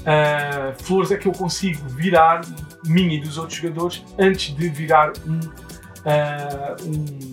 uh, 0.00 0.82
flores 0.82 1.10
é 1.10 1.16
que 1.16 1.28
eu 1.28 1.32
consigo 1.32 1.86
virar, 1.90 2.40
minha 2.84 3.16
e 3.16 3.20
dos 3.20 3.38
outros 3.38 3.58
jogadores, 3.58 4.04
antes 4.18 4.54
de 4.54 4.68
virar 4.68 5.12
um, 5.26 5.38
uh, 5.38 6.88
um 6.88 7.32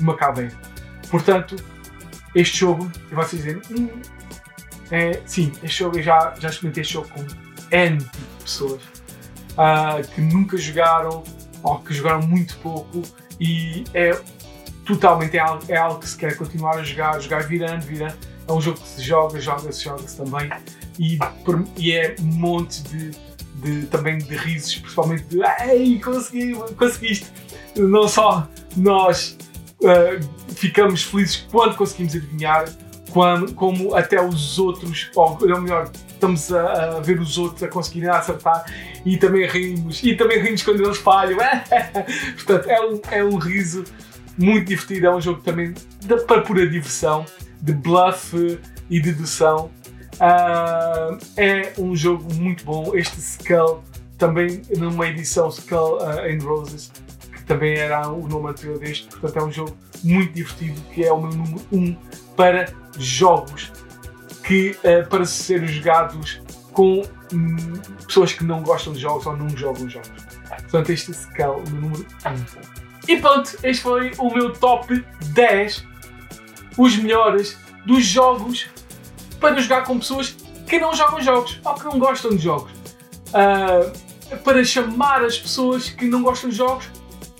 uma 0.00 0.16
caveira. 0.16 0.52
Portanto, 1.10 1.56
este 2.34 2.58
jogo, 2.58 2.90
e 3.10 3.14
vocês 3.14 3.42
dizem, 3.42 3.60
hum, 3.70 3.88
é, 4.90 5.20
sim, 5.26 5.52
este 5.62 5.80
jogo 5.80 5.98
eu 5.98 6.02
já, 6.02 6.34
já 6.38 6.48
experimentei 6.48 6.82
este 6.82 6.94
jogo 6.94 7.08
com 7.08 7.24
N 7.70 7.98
tipo 7.98 8.42
pessoas 8.42 8.82
uh, 8.82 10.06
que 10.14 10.20
nunca 10.20 10.56
jogaram 10.56 11.22
ou 11.62 11.78
que 11.80 11.92
jogaram 11.92 12.22
muito 12.22 12.56
pouco 12.58 13.02
e 13.40 13.84
é 13.92 14.18
totalmente 14.86 15.36
é 15.36 15.40
algo, 15.40 15.64
é 15.68 15.76
algo 15.76 16.00
que 16.00 16.08
se 16.08 16.16
quer 16.16 16.36
continuar 16.36 16.78
a 16.78 16.82
jogar, 16.82 17.20
jogar 17.20 17.46
virando, 17.46 17.82
virando. 17.82 18.16
É 18.46 18.52
um 18.52 18.60
jogo 18.60 18.80
que 18.80 18.88
se 18.88 19.02
joga, 19.02 19.38
joga-se, 19.38 19.84
joga-se 19.84 20.16
também 20.16 20.50
e, 20.98 21.18
e 21.76 21.92
é 21.92 22.16
um 22.20 22.24
monte 22.24 22.82
de, 22.84 23.10
de, 23.56 23.86
também 23.88 24.16
de 24.16 24.34
risos, 24.34 24.76
principalmente 24.76 25.24
de 25.24 25.40
Ei, 25.68 26.00
consegui, 26.00 26.54
conseguiste! 26.76 27.26
Não 27.76 28.08
só 28.08 28.48
nós 28.74 29.36
uh, 29.82 30.54
ficamos 30.54 31.02
felizes 31.02 31.46
quando 31.50 31.76
conseguimos 31.76 32.16
adivinhar, 32.16 32.64
quando, 33.18 33.52
como 33.52 33.96
até 33.96 34.24
os 34.24 34.60
outros, 34.60 35.10
ou 35.16 35.36
melhor, 35.60 35.90
estamos 36.06 36.52
a, 36.52 36.98
a, 36.98 37.00
ver 37.00 37.18
os 37.18 37.36
outros 37.36 37.60
a 37.64 37.66
conseguirem 37.66 38.08
acertar 38.10 38.64
e 39.04 39.16
também 39.16 39.44
rimos, 39.44 40.00
e 40.04 40.14
também 40.14 40.40
rimos 40.40 40.62
quando 40.62 40.84
eles 40.84 40.98
falham. 40.98 41.36
Portanto, 42.36 42.70
é 42.70 42.80
um, 42.80 43.00
é 43.10 43.24
um 43.24 43.36
riso 43.36 43.82
muito 44.38 44.68
divertido, 44.68 45.08
é 45.08 45.16
um 45.16 45.20
jogo 45.20 45.40
também 45.40 45.74
de, 46.00 46.16
para 46.26 46.42
pura 46.42 46.64
diversão, 46.64 47.26
de 47.60 47.72
bluff 47.72 48.60
e 48.88 49.00
dedução. 49.00 49.68
Uh, 50.14 51.18
é 51.36 51.72
um 51.76 51.96
jogo 51.96 52.32
muito 52.34 52.64
bom. 52.64 52.94
Este 52.94 53.18
Skull, 53.18 53.82
também 54.16 54.62
numa 54.76 55.08
edição 55.08 55.48
Skull 55.48 55.96
uh, 55.96 56.20
and 56.20 56.38
Roses, 56.44 56.92
também 57.48 57.74
era 57.74 58.06
o 58.08 58.28
nome 58.28 58.50
anterior 58.50 58.78
deste, 58.78 59.08
portanto, 59.08 59.38
é 59.38 59.42
um 59.42 59.50
jogo 59.50 59.76
muito 60.04 60.34
divertido 60.34 60.80
que 60.92 61.04
é 61.04 61.12
o 61.12 61.20
meu 61.20 61.30
número 61.30 61.60
1 61.72 61.78
um 61.78 61.96
para 62.36 62.66
jogos 62.98 63.72
que 64.44 64.76
uh, 64.84 65.08
para 65.08 65.24
ser 65.24 65.66
jogados 65.66 66.40
com 66.72 67.02
hum, 67.32 67.56
pessoas 68.06 68.34
que 68.34 68.44
não 68.44 68.62
gostam 68.62 68.92
de 68.92 69.00
jogos 69.00 69.26
ou 69.26 69.36
não 69.36 69.48
jogam 69.48 69.88
jogos. 69.88 70.10
Portanto, 70.62 70.90
este 70.90 71.12
é 71.38 71.48
o 71.48 71.62
meu 71.70 71.80
número 71.80 72.06
1. 73.06 73.12
E 73.12 73.16
pronto, 73.16 73.58
este 73.62 73.82
foi 73.82 74.12
o 74.18 74.32
meu 74.32 74.52
top 74.52 75.04
10, 75.32 75.86
os 76.76 76.96
melhores 76.96 77.56
dos 77.86 78.04
jogos 78.04 78.68
para 79.40 79.58
jogar 79.60 79.84
com 79.84 79.98
pessoas 79.98 80.36
que 80.66 80.78
não 80.78 80.94
jogam 80.94 81.20
jogos 81.22 81.58
ou 81.64 81.74
que 81.74 81.84
não 81.84 81.98
gostam 81.98 82.30
de 82.30 82.38
jogos. 82.38 82.70
Uh, 83.28 84.38
para 84.44 84.62
chamar 84.62 85.24
as 85.24 85.38
pessoas 85.38 85.88
que 85.88 86.04
não 86.04 86.22
gostam 86.22 86.50
de 86.50 86.56
jogos 86.56 86.97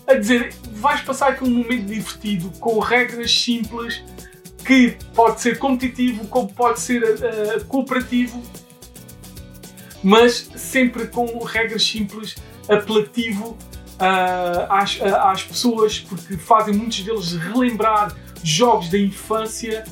a 0.08 0.14
dizer 0.14 0.54
vais 0.72 1.00
passar 1.02 1.28
aqui 1.28 1.44
um 1.44 1.50
momento 1.50 1.86
divertido 1.86 2.50
com 2.58 2.78
regras 2.78 3.32
simples 3.32 4.02
que 4.64 4.96
pode 5.14 5.40
ser 5.40 5.58
competitivo, 5.58 6.26
como 6.26 6.52
pode 6.52 6.80
ser 6.80 7.02
uh, 7.02 7.64
cooperativo, 7.66 8.42
mas 10.02 10.50
sempre 10.56 11.06
com 11.06 11.38
regras 11.44 11.84
simples, 11.84 12.36
apelativo 12.68 13.56
uh, 13.94 14.66
às, 14.68 14.96
uh, 14.96 15.16
às 15.22 15.42
pessoas, 15.42 16.00
porque 16.00 16.36
fazem 16.36 16.74
muitos 16.74 17.02
deles 17.02 17.32
relembrar 17.32 18.14
jogos 18.42 18.88
da 18.88 18.98
infância 18.98 19.84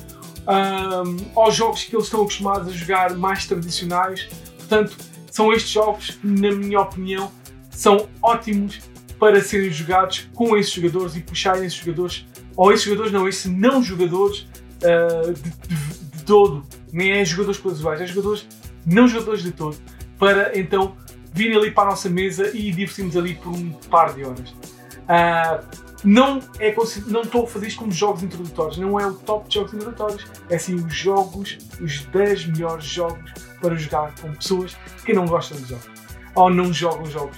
um, 0.47 1.39
aos 1.39 1.55
jogos 1.55 1.83
que 1.83 1.95
eles 1.95 2.05
estão 2.05 2.21
acostumados 2.21 2.69
a 2.69 2.71
jogar 2.71 3.15
mais 3.15 3.45
tradicionais. 3.45 4.29
Portanto, 4.57 4.95
são 5.29 5.51
estes 5.51 5.71
jogos 5.71 6.11
que, 6.11 6.25
na 6.25 6.51
minha 6.51 6.79
opinião, 6.79 7.31
são 7.69 8.07
ótimos 8.21 8.79
para 9.19 9.41
serem 9.41 9.71
jogados 9.71 10.29
com 10.33 10.55
esses 10.57 10.71
jogadores 10.71 11.15
e 11.15 11.21
puxarem 11.21 11.65
esses 11.65 11.77
jogadores, 11.77 12.25
ou 12.55 12.71
esses 12.71 12.85
jogadores 12.85 13.11
não, 13.11 13.27
esses 13.27 13.45
não 13.45 13.81
jogadores 13.81 14.47
uh, 14.83 15.33
de, 15.33 15.49
de, 15.49 16.17
de, 16.17 16.23
todo, 16.23 16.65
nem 16.91 17.11
é 17.11 17.25
jogadores 17.25 17.59
casuais, 17.59 18.01
é 18.01 18.07
jogadores 18.07 18.47
não 18.85 19.07
jogadores 19.07 19.43
de 19.43 19.51
todo, 19.51 19.77
para 20.17 20.57
então 20.57 20.95
virem 21.33 21.57
ali 21.57 21.71
para 21.71 21.83
a 21.83 21.91
nossa 21.91 22.09
mesa 22.09 22.49
e 22.55 22.71
divertirmos 22.71 23.15
ali 23.17 23.35
por 23.35 23.49
um 23.49 23.71
par 23.89 24.13
de 24.13 24.23
horas. 24.23 24.49
Uh, 24.49 25.87
não, 26.03 26.39
é, 26.59 26.75
não 27.07 27.21
estou 27.21 27.43
a 27.43 27.47
fazer 27.47 27.67
isto 27.67 27.79
como 27.79 27.91
jogos 27.91 28.23
introdutórios, 28.23 28.77
não 28.77 28.99
é 28.99 29.05
o 29.07 29.13
top 29.13 29.47
de 29.49 29.55
jogos 29.55 29.73
introdutórios, 29.73 30.25
é 30.49 30.57
sim 30.57 30.75
os 30.75 30.93
jogos, 30.93 31.57
os 31.81 32.01
10 32.05 32.47
melhores 32.47 32.85
jogos 32.85 33.31
para 33.59 33.75
jogar 33.75 34.13
com 34.21 34.31
pessoas 34.33 34.77
que 35.03 35.13
não 35.13 35.25
gostam 35.25 35.57
de 35.57 35.69
jogos 35.69 35.89
ou 36.35 36.49
não 36.51 36.71
jogam 36.71 37.05
jogos 37.07 37.37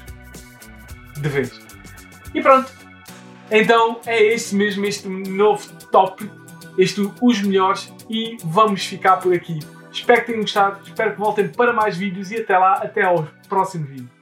de 1.18 1.30
vez. 1.30 1.59
E 2.34 2.42
pronto, 2.42 2.72
então 3.52 4.00
é 4.06 4.22
este 4.22 4.56
mesmo, 4.56 4.86
este 4.86 5.08
novo 5.08 5.68
top, 5.92 6.30
este 6.78 7.10
os 7.22 7.42
melhores. 7.42 7.92
E 8.10 8.38
vamos 8.44 8.86
ficar 8.86 9.18
por 9.18 9.34
aqui. 9.34 9.60
Espero 9.92 10.22
que 10.22 10.28
tenham 10.28 10.42
gostado, 10.42 10.80
espero 10.86 11.14
que 11.14 11.20
voltem 11.20 11.48
para 11.48 11.74
mais 11.74 11.98
vídeos. 11.98 12.32
E 12.32 12.38
até 12.38 12.58
lá, 12.58 12.74
até 12.74 13.04
ao 13.04 13.28
próximo 13.48 13.86
vídeo. 13.86 14.19